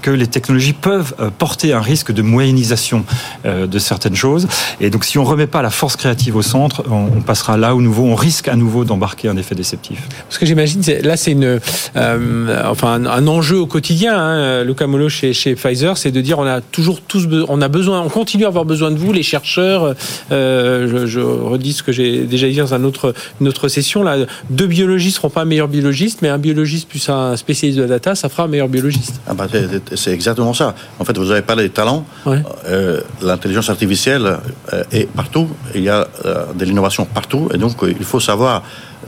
[0.00, 3.04] que les technologies peuvent euh, porter un risque de moyennisation
[3.44, 4.46] euh, de certaines choses.
[4.80, 7.74] Et donc, si on ne remet pas la force créative au centre, on, passera là
[7.74, 10.08] au nouveau, on risque à nouveau d'embarquer un effet déceptif.
[10.28, 11.60] Ce que j'imagine, là, c'est une,
[11.96, 14.16] euh, enfin, un, un, enjeu au quotidien.
[14.18, 17.68] Hein, Luca Molo chez, chez Pfizer, c'est de dire on a toujours tous, on a
[17.68, 19.94] besoin, on continue à avoir besoin de vous, les chercheurs.
[20.30, 24.02] Euh, je, je, redis ce que j'ai déjà dit dans un autre, une autre session.
[24.02, 24.16] Là,
[24.50, 27.88] deux biologistes ne seront pas meilleurs biologistes, mais un biologiste plus un spécialiste de la
[27.88, 29.20] data, ça fera un meilleur biologiste.
[29.26, 29.46] Ah bah
[29.94, 30.74] c'est exactement ça.
[30.98, 32.04] En fait, vous avez parlé des talents.
[32.26, 32.42] Ouais.
[32.68, 34.38] Euh, L'intelligence artificielle
[34.72, 35.48] euh, est partout.
[35.74, 36.06] Il y a
[36.54, 37.48] de l'innovation partout.
[37.54, 38.62] Et donc, il faut savoir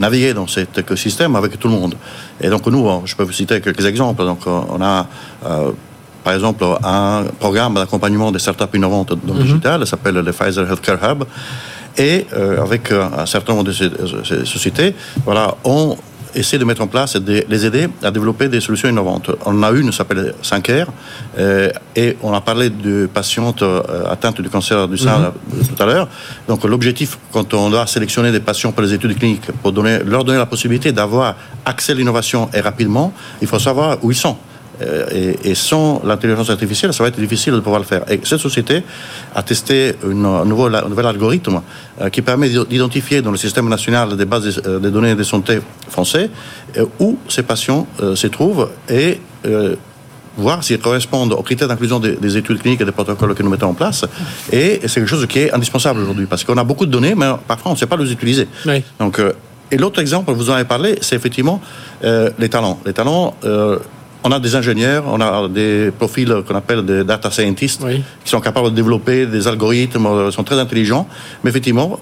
[0.05, 1.95] naviguer dans cet écosystème avec tout le monde.
[2.45, 4.23] Et donc, nous, je peux vous citer quelques exemples.
[4.31, 4.41] Donc,
[4.77, 4.97] on a
[6.23, 9.47] par exemple, un programme d'accompagnement des startups innovantes dans le mm -hmm.
[9.49, 11.21] digital, ça s'appelle le Pfizer Healthcare Hub.
[12.09, 12.83] Et euh, avec
[13.23, 13.91] un certain nombre de ces,
[14.29, 14.91] ces sociétés,
[15.27, 15.97] voilà, on
[16.35, 19.31] essaie de mettre en place et de les aider à développer des solutions innovantes.
[19.45, 20.87] On en a une, s'appelle 5R,
[21.39, 25.69] euh, et on a parlé de patientes euh, atteintes du cancer du sein mm -hmm.
[25.69, 26.09] tout à l'heure.
[26.49, 30.23] Donc l'objectif, quand on doit sélectionner des patients pour les études cliniques, pour donner, leur
[30.25, 31.27] donner la possibilité d'avoir
[31.73, 33.07] accès à l'innovation et rapidement,
[33.43, 34.37] il faut savoir où ils sont.
[34.81, 38.03] Et, et, sans l'intelligence artificielle, ça va être difficile de pouvoir le faire.
[38.11, 38.83] Et cette société
[39.35, 41.61] a testé une, un, nouveau, un nouvel algorithme
[42.01, 45.61] euh, qui permet d'identifier dans le système national des bases de, des données de santé
[45.89, 46.31] français
[46.77, 49.77] euh, où ces patients euh, se trouvent et euh,
[50.37, 53.51] voir s'ils correspondent aux critères d'inclusion des, des, études cliniques et des protocoles que nous
[53.51, 54.05] mettons en place.
[54.51, 57.31] Et c'est quelque chose qui est indispensable aujourd'hui parce qu'on a beaucoup de données, mais
[57.47, 58.49] parfois on ne sait pas les utiliser.
[58.67, 58.83] Oui.
[58.99, 59.21] Donc,
[59.71, 61.61] et l'autre exemple, vous en avez parlé, c'est effectivement
[62.03, 62.79] les talents.
[62.87, 63.35] Les talents
[64.25, 68.03] on a des ingénieurs, on a des profils qu'on appelle des data scientists oui.
[68.25, 71.09] qui sont capables de développer des algorithmes, sont très intelligents.
[71.43, 71.99] Mais effectivement,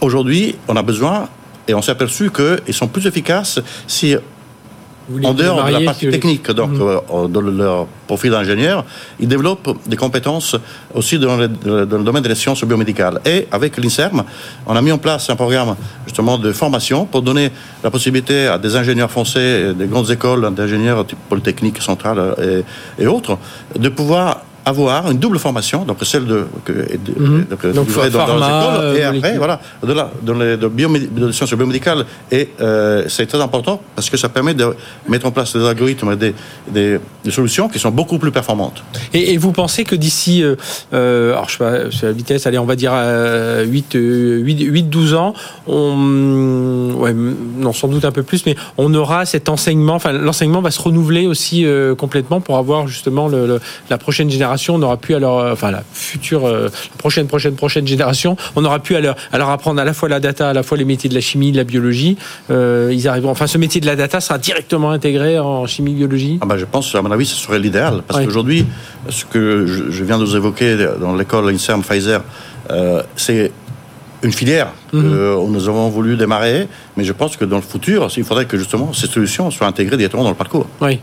[0.00, 1.28] aujourd'hui, on a besoin,
[1.68, 4.16] et on s'est aperçu qu'ils sont plus efficaces si
[5.24, 6.82] en dehors de la partie technique, donc mmh.
[6.82, 8.84] euh, dans leur profil d'ingénieur,
[9.20, 10.56] ils développent des compétences
[10.94, 13.20] aussi dans le, dans le, domaine des sciences biomédicales.
[13.24, 14.24] Et avec l'INSERM,
[14.66, 15.76] on a mis en place un programme
[16.06, 17.50] justement de formation pour donner
[17.82, 22.34] la possibilité à des ingénieurs français, des grandes écoles d'ingénieurs polytechniques centrales
[22.98, 23.38] et, et autres,
[23.78, 27.44] de pouvoir avoir une double formation, donc celle de, que, de, mmh.
[27.44, 31.54] donc, donc dans, pharma, dans et après, voilà, de la, dans les de, de sciences
[31.54, 32.04] biomédicales.
[32.32, 34.74] Et euh, c'est très important parce que ça permet de
[35.08, 36.34] mettre en place des algorithmes et des,
[36.68, 38.82] des, des solutions qui sont beaucoup plus performantes.
[39.14, 40.56] Et, et vous pensez que d'ici, euh,
[40.92, 45.14] euh alors je sais pas, la vitesse, allez, on va dire 8, 8, 8, 12
[45.14, 45.32] ans,
[45.68, 50.60] on, ouais, non, sans doute un peu plus, mais on aura cet enseignement, enfin, l'enseignement
[50.60, 53.60] va se renouveler aussi euh, complètement pour avoir justement le, le,
[53.90, 57.86] la prochaine génération on n'aura plus à leur, enfin la future, euh, prochaine, prochaine, prochaine
[57.86, 60.52] génération, on n'aura plus à leur, à leur apprendre à la fois la data, à
[60.52, 62.16] la fois les métiers de la chimie, de la biologie.
[62.50, 66.38] Euh, ils arriveront, enfin ce métier de la data sera directement intégré en chimie biologie.
[66.40, 68.66] Ah bah, je pense, à mon avis, ce serait l'idéal parce qu'aujourd'hui,
[69.08, 72.22] ce que je, viens de vous évoquer dans l'école INSERM Pfizer,
[72.70, 73.52] euh, c'est
[74.22, 75.02] une filière mhm.
[75.02, 78.56] que nous avons voulu démarrer, mais je pense que dans le futur, il faudrait que
[78.56, 80.66] justement ces solutions soient intégrées directement dans le parcours.
[80.80, 81.00] Oui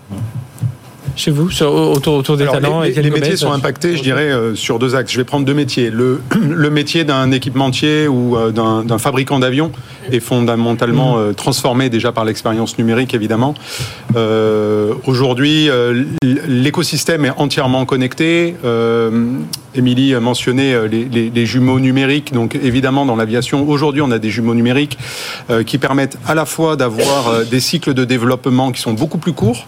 [1.15, 4.79] chez vous autour, autour des talents Les, les métiers sont impactés, je dirais, euh, sur
[4.79, 5.11] deux axes.
[5.11, 5.89] Je vais prendre deux métiers.
[5.89, 9.71] Le, le métier d'un équipementier ou euh, d'un fabricant d'avions
[10.11, 13.53] est fondamentalement euh, transformé déjà par l'expérience numérique, évidemment.
[15.05, 15.69] Aujourd'hui,
[16.47, 18.55] l'écosystème est entièrement connecté.
[19.75, 22.33] Émilie mentionnait les, les, les, jumeaux numériques.
[22.33, 24.97] Donc, évidemment, dans l'aviation, aujourd'hui, on a des jumeaux numériques
[25.65, 29.67] qui permettent à la fois d'avoir des cycles de développement qui sont beaucoup plus courts,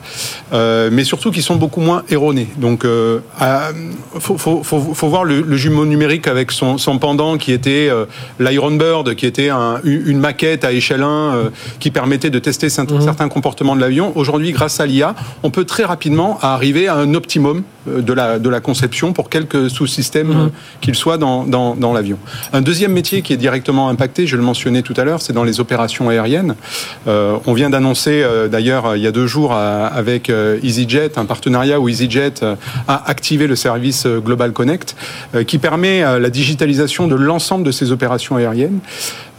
[0.52, 2.48] mais surtout qui sont beaucoup moins erronés.
[2.58, 3.20] Donc, euh,
[4.20, 7.88] faut, faut, faut, faut, voir le, le, jumeau numérique avec son, son pendant qui était
[7.90, 8.06] euh,
[8.40, 11.50] l'Iron Bird, qui était un, une maquette à échelle 1 euh,
[11.80, 13.02] qui permettait de tester mhm.
[13.02, 14.14] certains comportements de l'avion.
[14.16, 18.40] Aujourd'hui, grâce à l'IA, on peut très rapidement arriver à un optimum euh, de la,
[18.40, 20.52] de la conception pour quelques sous-systèmes mhm.
[20.82, 22.18] qu'ils soient dans, dans, dans l'avion.
[22.54, 25.44] Un deuxième métier qui est directement impacté, je le mentionnais tout à l'heure, c'est dans
[25.44, 26.56] les opérations aériennes.
[27.08, 31.90] Euh, on vient d'annoncer d'ailleurs il y a deux jours avec EasyJet un partenariat où
[31.90, 32.56] EasyJet euh,
[32.88, 34.96] a activé le service euh, Global Connect,
[35.34, 38.80] euh, qui permet la digitalisation de l'ensemble de ces opérations aériennes.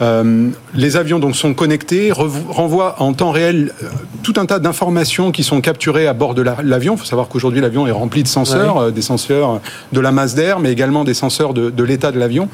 [0.02, 3.86] Euh, les avions donc sont connectés, renvoient en temps réel euh,
[4.22, 6.94] tout un tas d'informations qui sont capturées à bord de l'avion.
[6.94, 9.60] Il faut savoir qu'aujourd'hui l'avion est rempli de senseurs, euh, des senseurs
[9.92, 12.48] de la masse d'air, mais également des senseurs de, l'état de l'avion.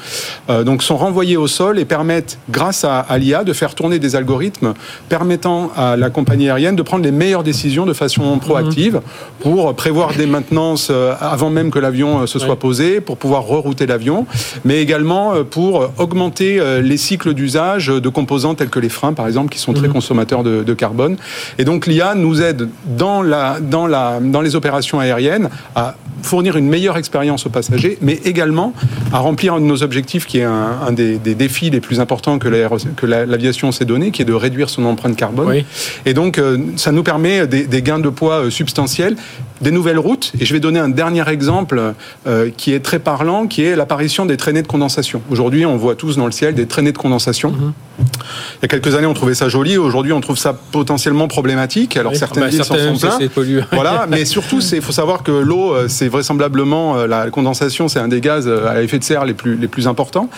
[0.51, 3.99] Euh, donc sont renvoyés au sol et permettent, grâce à, à l'IA, de faire tourner
[3.99, 4.75] des algorithmes
[5.09, 9.01] permettant à la compagnie aérienne de prendre les meilleures décisions de façon proactive
[9.41, 10.91] pour prévoir des maintenances
[11.21, 14.27] avant même que l'avion se soit posé, pour pouvoir rerouter l'avion,
[14.65, 19.51] mais également pour augmenter les cycles d'usage de composants tels que les freins, par exemple,
[19.51, 19.95] qui sont très mhm.
[19.95, 21.17] consommateurs de, de, carbone.
[21.59, 26.57] Et donc l'IA nous aide dans, la, dans, la, dans les opérations aériennes à fournir
[26.57, 28.73] une meilleure expérience aux passagers, mais également
[29.13, 32.01] à remplir un de nos objectifs qui est un, un des, des, défis les plus
[32.01, 35.49] importants que l'aviation la, s'est donné, qui est de réduire son empreinte carbone.
[35.49, 35.65] Oui.
[36.07, 39.17] Et donc, euh, ça nous permet des, des, gains de poids euh, substantiels,
[39.61, 40.33] des nouvelles routes.
[40.41, 41.95] Et je vais donner un dernier exemple
[42.27, 45.23] euh, qui est très parlant, qui est l'apparition des traînées de condensation.
[45.31, 47.22] Aujourd'hui, on voit tous dans le ciel des traînées de condensation.
[47.51, 47.73] Mm -hmm.
[47.99, 49.77] Il y a quelques années, on trouvait ça joli.
[49.77, 51.97] Aujourd'hui, on trouve ça potentiellement problématique.
[51.97, 53.67] Alors, oui, certaines bah, villes s'en sont plein.
[53.73, 58.09] Voilà, mais surtout, il faut savoir que l'eau, c'est vraisemblablement euh, la condensation, c'est un
[58.09, 60.29] des gaz euh, à effet de serre les plus, les plus importants.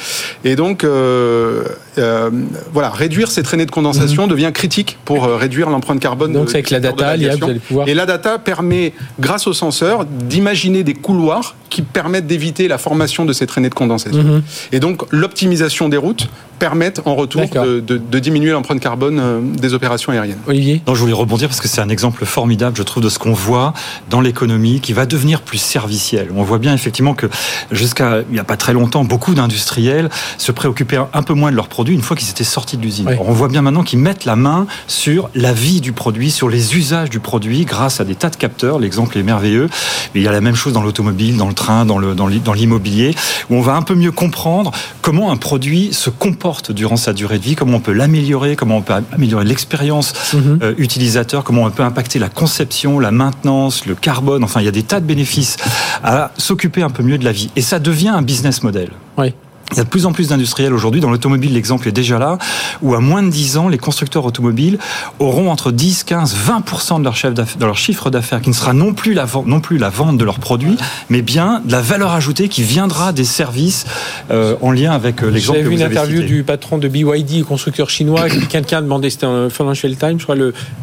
[0.44, 1.64] Et donc, euh,
[1.98, 2.30] euh,
[2.72, 4.30] voilà, réduire ces traînées de condensation mmh.
[4.30, 6.32] devient critique pour réduire l'empreinte carbone.
[6.32, 7.88] Donc, c'est avec la data, l'IA, vous allez pouvoir.
[7.88, 13.24] Et la data permet, grâce au senseur, d'imaginer des couloirs qui permettent d'éviter la formation
[13.24, 14.22] de ces traînées de condensation.
[14.22, 14.42] Mmh.
[14.72, 16.28] Et donc, l'optimisation des routes
[16.58, 20.38] permettent en retour de, de, de, diminuer l'empreinte carbone euh, des opérations aériennes.
[20.46, 20.82] Olivier?
[20.86, 23.32] Non, Je voulais rebondir parce que c'est un exemple formidable, je trouve, de ce qu'on
[23.32, 23.74] voit
[24.08, 26.28] dans l'économie qui va devenir plus servicielle.
[26.34, 27.26] On voit bien effectivement que
[27.70, 31.56] jusqu'à il n'y a pas très longtemps, beaucoup d'industriels se préoccupaient un peu moins de
[31.56, 33.06] leurs produits une fois qu'ils étaient sortis de l'usine.
[33.08, 33.16] Oui.
[33.20, 36.76] On voit bien maintenant qu'ils mettent la main sur la vie du produit, sur les
[36.76, 38.78] usages du produit grâce à des tas de capteurs.
[38.78, 39.68] L'exemple est merveilleux.
[40.14, 43.14] Mais il y a la même chose dans l'automobile, dans le train, dans l'immobilier,
[43.50, 44.70] où on va un peu mieux comprendre
[45.02, 48.78] comment un produit se comporte durant sa durée de vie, comment on peut l'améliorer, comment
[48.78, 50.62] on peut améliorer l'expérience mm -hmm.
[50.62, 54.44] euh, utilisateur, comment on peut impacter la conception, la maintenance, le carbone.
[54.44, 55.56] Enfin, il y a des tas de bénéfices
[56.02, 57.50] à s'occuper un peu mieux de la vie.
[57.56, 58.90] Et ça devient un business model.
[59.18, 59.34] Oui.
[59.72, 61.00] Il y a de plus en plus d'industriels aujourd'hui.
[61.00, 62.38] Dans l'automobile, l'exemple est déjà là,
[62.82, 64.78] où à moins de 10 ans, les constructeurs automobiles
[65.18, 68.72] auront entre 10, 15, 20% de leur, chef de leur chiffre d'affaires, qui ne sera
[68.72, 70.76] non plus, la vente, non plus la vente de leurs produits,
[71.08, 73.86] mais bien de la valeur ajoutée qui viendra des services
[74.30, 76.28] euh, en lien avec euh, l'exemple que J'avais vu vous une interview cité.
[76.28, 80.36] du patron de BYD, constructeur chinois, quelqu'un demandait, c'était un Financial Times, je crois,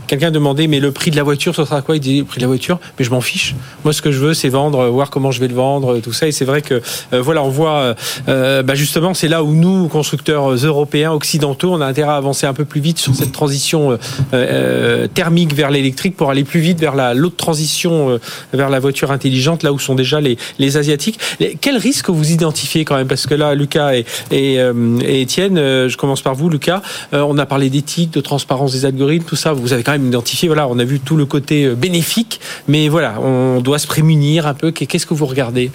[0.08, 1.96] quelqu'un demandait, mais le prix de la voiture, ce sera quoi?
[1.96, 3.56] Il dit, le prix de la voiture, mais je m'en fiche.
[3.84, 6.14] Moi, ce que je veux, c'est vendre, euh, voir comment je vais le vendre, tout
[6.14, 6.28] ça.
[6.28, 6.82] Et c'est vrai que,
[7.14, 7.96] euh, voilà, on voit,
[8.28, 12.46] euh, bah, justement, c'est là où nous, constructeurs européens, occidentaux, on a intérêt à avancer
[12.46, 13.98] un peu plus vite sur cette transition euh,
[14.34, 18.20] euh, thermique vers l'électrique pour aller plus vite vers la l'autre transition euh,
[18.54, 21.20] vers la voiture intelligente, là où sont déjà les, les asiatiques.
[21.42, 23.10] Les- quel risque vous identifiez quand même?
[23.10, 26.82] Parce que là, Lucas et, et, et Étienne, je commence par vous, Lucas.
[27.12, 29.52] On a parlé d'éthique, de transparence des algorithmes, tout ça.
[29.52, 30.48] Vous avez quand même identifié.
[30.48, 34.54] Voilà, on a vu tout le côté bénéfique, mais voilà, on doit se prémunir un
[34.54, 34.72] peu.
[34.72, 35.72] Qu'est-ce que vous regardez?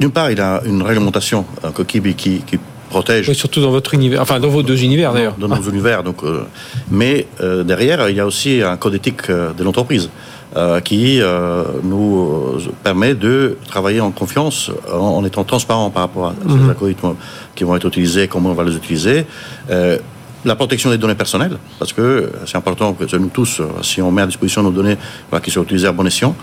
[0.00, 1.44] D'une part, il a une réglementation
[1.86, 2.00] qui,
[2.88, 5.36] protège Oui, Surtout dans votre univers, enfin dans vos deux univers d'ailleurs.
[5.38, 6.02] dans nos univers.
[6.02, 6.44] Donc, euh,
[6.90, 10.08] mais euh, derrière, il y a aussi un code éthique euh, de l'entreprise
[10.56, 11.20] euh, qui
[11.84, 17.14] nous permet de travailler en confiance, en, en étant transparent par rapport à ces algorithmes
[17.54, 19.26] qui vont être utilisés, comment on va les utiliser.
[20.42, 24.22] La protection des données personnelles, parce que c'est important que nous tous, si on met
[24.22, 24.96] à disposition nos données,
[25.28, 26.34] voilà, qu'ils soient utilisées à bon escient,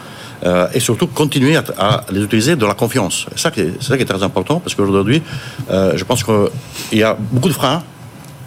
[0.45, 3.25] euh, et surtout continuer à, les utiliser dans la confiance.
[3.31, 5.21] C'est ça qui est, c'est ça qui est très important, parce qu'aujourd'hui,
[5.69, 7.83] euh, je pense qu'il y a beaucoup de freins,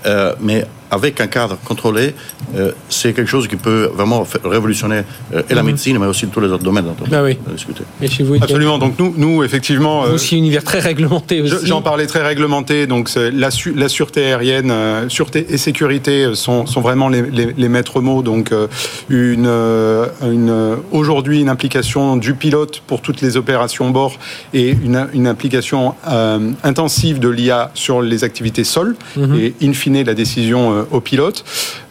[0.07, 2.15] euh, mais avec un cadre contrôlé,
[2.57, 5.03] euh, c'est quelque chose qui peut vraiment révolutionner
[5.35, 7.37] euh, et la médecine, mais aussi tous les autres domaines dont on Ah oui.
[7.49, 7.83] a discuté.
[8.03, 8.79] Et chez vous, Étienne Absolument.
[8.79, 11.55] Donc nous, nous effectivement, Vous euh, aussi univers très réglementé aussi.
[11.65, 16.67] J'en parlais très réglementé, donc la, su- la sûreté aérienne, euh, sûreté et sécurité sont,
[16.67, 18.23] sont vraiment les, les- les maîtres mots.
[18.23, 18.53] Donc
[19.09, 19.47] une,
[20.23, 24.19] une, aujourd'hui une implication du pilote pour toutes les opérations bord
[24.55, 30.03] et une, une implication euh, intensive de l'IA sur les activités sol et in fine
[30.05, 31.45] la décision euh, au pilote.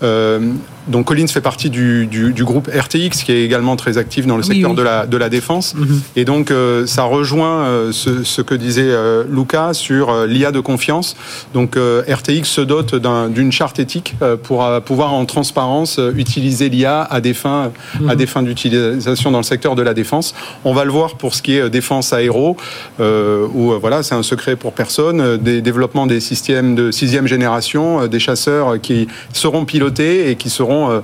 [0.04, 0.54] Euh,
[0.90, 4.38] donc Collins fait partie du, du- du groupe RTX qui est également très actif dans
[4.38, 4.76] le secteur oui.
[4.76, 5.76] de la, de la défense.
[6.16, 10.52] Et donc euh, ça rejoint euh, ce, ce que disait euh, Luca sur euh, l'IA
[10.52, 11.16] de confiance.
[11.54, 15.98] Donc euh, RTX se dote d'un- d'une charte éthique euh, pour euh, pouvoir en transparence
[16.00, 17.72] euh, utiliser l'IA à des fins
[18.08, 20.34] à des fins d'utilisation dans le secteur de la défense.
[20.66, 22.58] On va le voir pour ce qui est euh, défense aéro,
[23.00, 25.22] euh, où euh, voilà c'est un secret pour personne.
[25.22, 30.36] euh, Des développements des systèmes de sixième génération, euh, des chasseurs qui seront pilotés et
[30.36, 31.02] qui seront euh,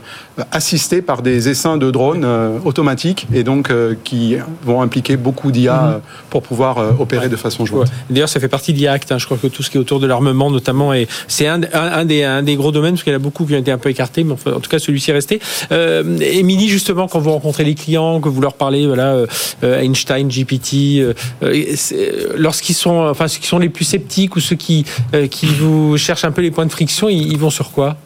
[0.52, 5.52] assistés par des essaims de drones euh, automatiques et donc euh, qui vont impliquer beaucoup
[5.52, 5.98] d'IA euh,
[6.30, 7.92] pour pouvoir opérer de façon jointe.
[8.10, 9.12] D'ailleurs, ça fait partie de l'IACT.
[9.12, 9.18] Hein.
[9.18, 11.68] Je crois que tout ce qui est autour de l'armement, notamment, et c'est un, un,
[11.74, 13.72] un des, un des gros domaines, parce qu'il y en a beaucoup qui ont été
[13.72, 15.40] un peu écartés, mais enfin, en tout cas, celui-ci est resté.
[15.72, 19.26] Euh, Émilie, justement, quand vous rencontrez les clients, que vous leur parlez, voilà,
[19.64, 21.14] euh, Einstein, GPT, euh,
[22.36, 24.86] lorsqu'ils sont, enfin, ceux qui sont les plus sceptiques ou ceux qui,
[25.30, 27.98] qui vous cherchent un peu les points de friction, ils, ils vont sur quoi?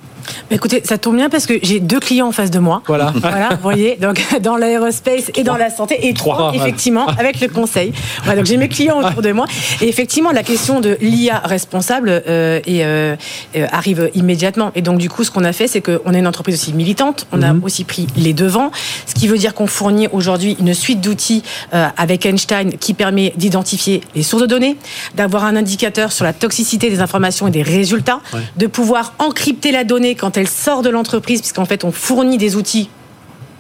[0.50, 2.82] Bah, écoutez, ça tombe bien parce que j'ai deux clients en face de moi.
[2.88, 3.14] Voilà.
[3.30, 7.40] Voilà, vous voyez, donc dans l'aérospace et dans la santé, et trois, Trois, effectivement, avec
[7.42, 7.94] le conseil.
[8.24, 9.46] Voilà, donc j'ai mes clients autour de moi.
[9.82, 13.16] Et effectivement, la question de l'IA responsable euh, et, euh,
[13.56, 14.72] euh, arrive immédiatement.
[14.76, 17.28] Et donc, du coup, ce qu'on a fait, c'est qu'on est une entreprise aussi militante.
[17.32, 18.72] On a aussi pris les devants,
[19.06, 23.34] ce qui veut dire qu'on fournit aujourd'hui une suite d'outils euh, avec Einstein qui permet
[23.38, 24.78] d'identifier les sources de données,
[25.16, 28.22] d'avoir un indicateur sur la toxicité des informations et des résultats,
[28.58, 32.56] de pouvoir encrypter la donnée quand elle sort de l'entreprise, puisqu'en fait, on fournit des
[32.56, 32.90] outils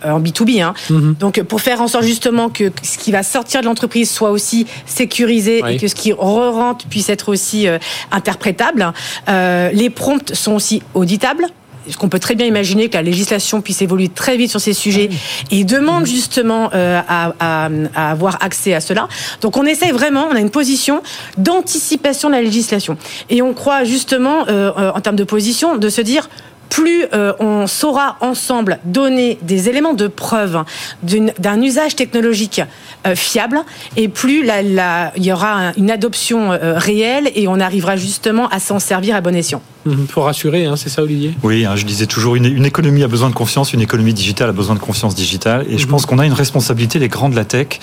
[0.06, 0.62] euh, en B2B.
[0.64, 0.74] Hein.
[1.20, 4.66] Donc pour faire en sorte justement que ce qui va sortir de l'entreprise soit aussi
[4.86, 5.74] sécurisé Oui.
[5.74, 7.78] et que ce qui re-rentre puisse être aussi euh,
[8.12, 8.94] interprétable.
[9.28, 11.46] Euh, les prompts sont aussi auditables.
[11.86, 14.74] Parce qu'on peut très bien imaginer que la législation puisse évoluer très vite sur ces
[14.74, 15.10] sujets
[15.50, 19.08] et demande justement euh, à, à- à avoir accès à cela.
[19.42, 21.02] Donc on essaye vraiment, on a une position
[21.38, 22.96] d'anticipation de la législation.
[23.32, 26.30] Et on croit justement, en termes de position, de se dire
[26.70, 30.64] plus euh, on saura ensemble donner des éléments de preuve
[31.04, 32.62] d'un usage technologique
[33.08, 33.62] euh, fiable,
[33.98, 38.60] et plus il y aura un- une adoption euh, réelle et on arrivera justement à
[38.60, 39.62] s'en servir à bon escient.
[39.90, 40.06] Mhm.
[40.08, 41.34] Pour rassurer, hein, c'est ça, Olivier?
[41.44, 44.50] Oui, hein, je disais toujours, une, une économie a besoin de confiance, une économie digitale
[44.50, 45.66] a besoin de confiance digitale.
[45.70, 47.80] Et je pense qu'on a une responsabilité, les grands de la tech,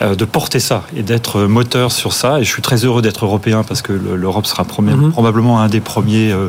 [0.00, 2.40] euh, de porter ça et d'être moteur sur ça.
[2.40, 5.10] Et je suis très heureux d'être européen parce que le- l'Europe sera premier- Mhm.
[5.12, 6.48] probablement un des premiers euh,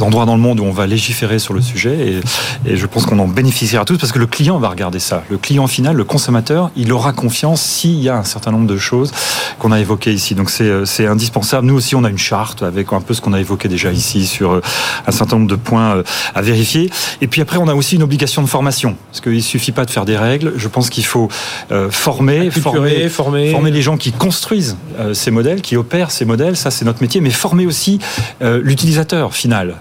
[0.00, 2.20] endroits dans le monde où on va légiférer sur le sujet.
[2.64, 5.22] Et, et je pense qu'on en bénéficiera tous parce que le client va regarder ça.
[5.30, 8.76] Le client final, le consommateur, il aura confiance s'il y a un certain nombre de
[8.78, 9.12] choses
[9.58, 10.34] qu'on a évoquées ici.
[10.34, 11.66] Donc euh, c'est indispensable.
[11.66, 14.26] Nous aussi, on a une charte avec un peu ce qu'on a évoqué déjà ici
[14.28, 14.60] sur euh,
[15.06, 16.02] un certain nombre de points euh,
[16.34, 16.90] à vérifier.
[17.20, 19.90] Et puis après, on a aussi une obligation de formation, parce qu'il suffit pas de
[19.90, 20.52] faire des règles.
[20.56, 21.28] Je pense qu'il faut
[21.72, 24.76] euh, former, former, former, former les gens qui construisent
[25.12, 26.56] ces modèles, qui opèrent ces modèles.
[26.56, 27.98] Ça, c'est notre métier, mais former aussi
[28.40, 29.76] l'utilisateur final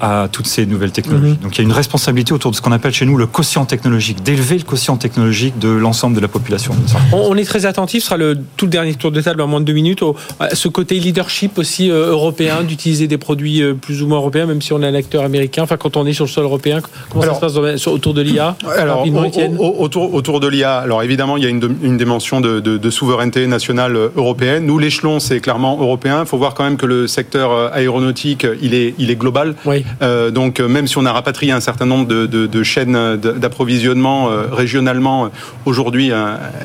[0.00, 1.32] à toutes ces nouvelles technologies.
[1.32, 1.36] Mhm.
[1.36, 3.64] Donc, il y a une responsabilité autour de ce qu'on appelle chez nous le quotient
[3.64, 6.74] technologique, d'élever le quotient technologique de l'ensemble de la population.
[7.12, 9.60] On, est très attentif, ce sera le tout le dernier tour de table en moins
[9.60, 14.06] de deux minutes, au, à ce côté leadership aussi européen, d'utiliser des produits plus ou
[14.06, 15.62] moins européens, même si on est un acteur américain.
[15.62, 18.14] Enfin, quand on est sur le sol européen, comment Alors- ça se passe dans- autour
[18.14, 21.76] de l'IA Alors, au- au- autour, autour de l'IA, alors évidemment, il y a une,
[21.82, 24.66] une dimension de, de- de souveraineté nationale euh, européenne.
[24.66, 26.20] Nous, l'échelon, c'est clairement européen.
[26.22, 29.54] Il faut voir quand même que le secteur euh, aéronautique, il est, il est global.
[29.66, 29.84] Oui.
[30.02, 34.44] Euh, donc, même si on a rapatrié un certain nombre de, de- chaînes d'approvisionnement euh,
[34.52, 35.30] régionalement,
[35.66, 36.10] aujourd'hui,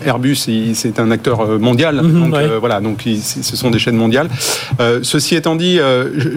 [0.06, 0.36] Airbus,
[0.74, 2.02] c'est un acteur mondial.
[2.02, 2.44] Mhm, donc, ouais.
[2.44, 4.30] euh, voilà, donc ce sont des chaînes mondiales.
[5.02, 5.80] Ceci étant dit,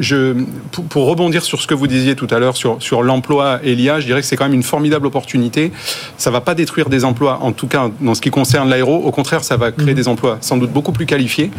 [0.00, 0.34] je-
[0.70, 3.74] pour, pour rebondir sur ce que vous disiez tout à l'heure sur, sur l'emploi et
[3.74, 5.72] l'IA, je dirais que c'est quand même une formidable opportunité.
[6.16, 8.96] Ça va pas détruire des emplois, en tout cas dans ce qui concerne l'aéro.
[8.96, 11.50] Au contraire, ça va créer des emplois sans doute beaucoup plus qualifiés.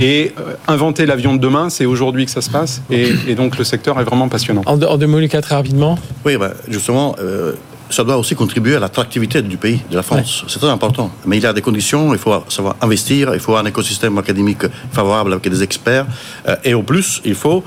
[0.00, 2.82] Et euh, inventer l'avion de demain, c'est aujourd'hui que ça se passe.
[2.90, 4.62] Et, et donc le secteur est vraiment passionnant.
[4.66, 5.98] En, deux- en deux mots, Lucas, très rapidement.
[6.24, 7.52] Oui, ben, justement, euh,
[7.90, 10.44] ça doit aussi contribuer à l'attractivité du pays, de la France.
[10.46, 11.10] C'est très important.
[11.24, 14.64] Mais il y a des conditions, il faut savoir investir, il faut un écosystème académique
[14.92, 16.06] favorable avec des experts.
[16.48, 17.64] euh, et au plus, il faut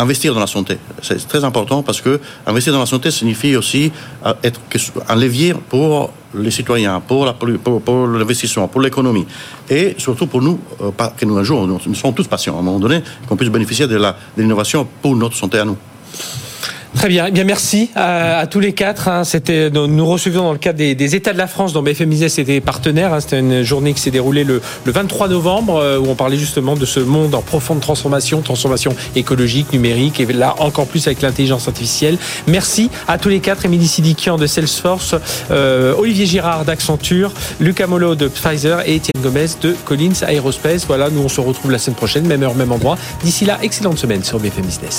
[0.00, 0.78] investir dans la santé.
[1.02, 3.92] C'est très important parce que investir dans la santé signifie aussi
[4.26, 4.60] euh, être
[5.08, 9.26] un levier pour les citoyens, pour la- pour, pour l'investissement, pour l'économie.
[9.68, 12.60] Et surtout pour nous, euh, que nous un jour, nous, nous sommes tous patients à
[12.60, 14.00] un moment donné, qu'on puisse bénéficier de
[14.36, 15.76] l'innovation pour notre santé à nous.
[16.94, 17.26] Très bien.
[17.28, 19.08] Eh bien, merci à, à tous les quatre.
[19.08, 19.24] hein.
[19.24, 22.38] C'était, nous recevions dans le cadre des, des États de la France, dont BFM Business
[22.38, 23.14] était partenaire.
[23.14, 23.20] hein.
[23.20, 26.74] C'était une journée qui s'est déroulée le, le 23 novembre, euh, où on parlait justement
[26.76, 31.68] de ce monde en profonde transformation, transformation écologique, numérique, et là encore plus avec l'intelligence
[31.68, 32.18] artificielle.
[32.48, 33.64] Merci à tous les quatre.
[33.64, 35.14] Émilie Sidikian de Salesforce,
[35.52, 40.84] euh, Olivier Girard d'Accenture, Lucas Molo de Pfizer et Étienne Gomez de Collins Aerospace.
[40.86, 42.98] Voilà, nous on se retrouve la semaine prochaine, même heure, même endroit.
[43.22, 44.98] D'ici là, excellente semaine sur BFM Business.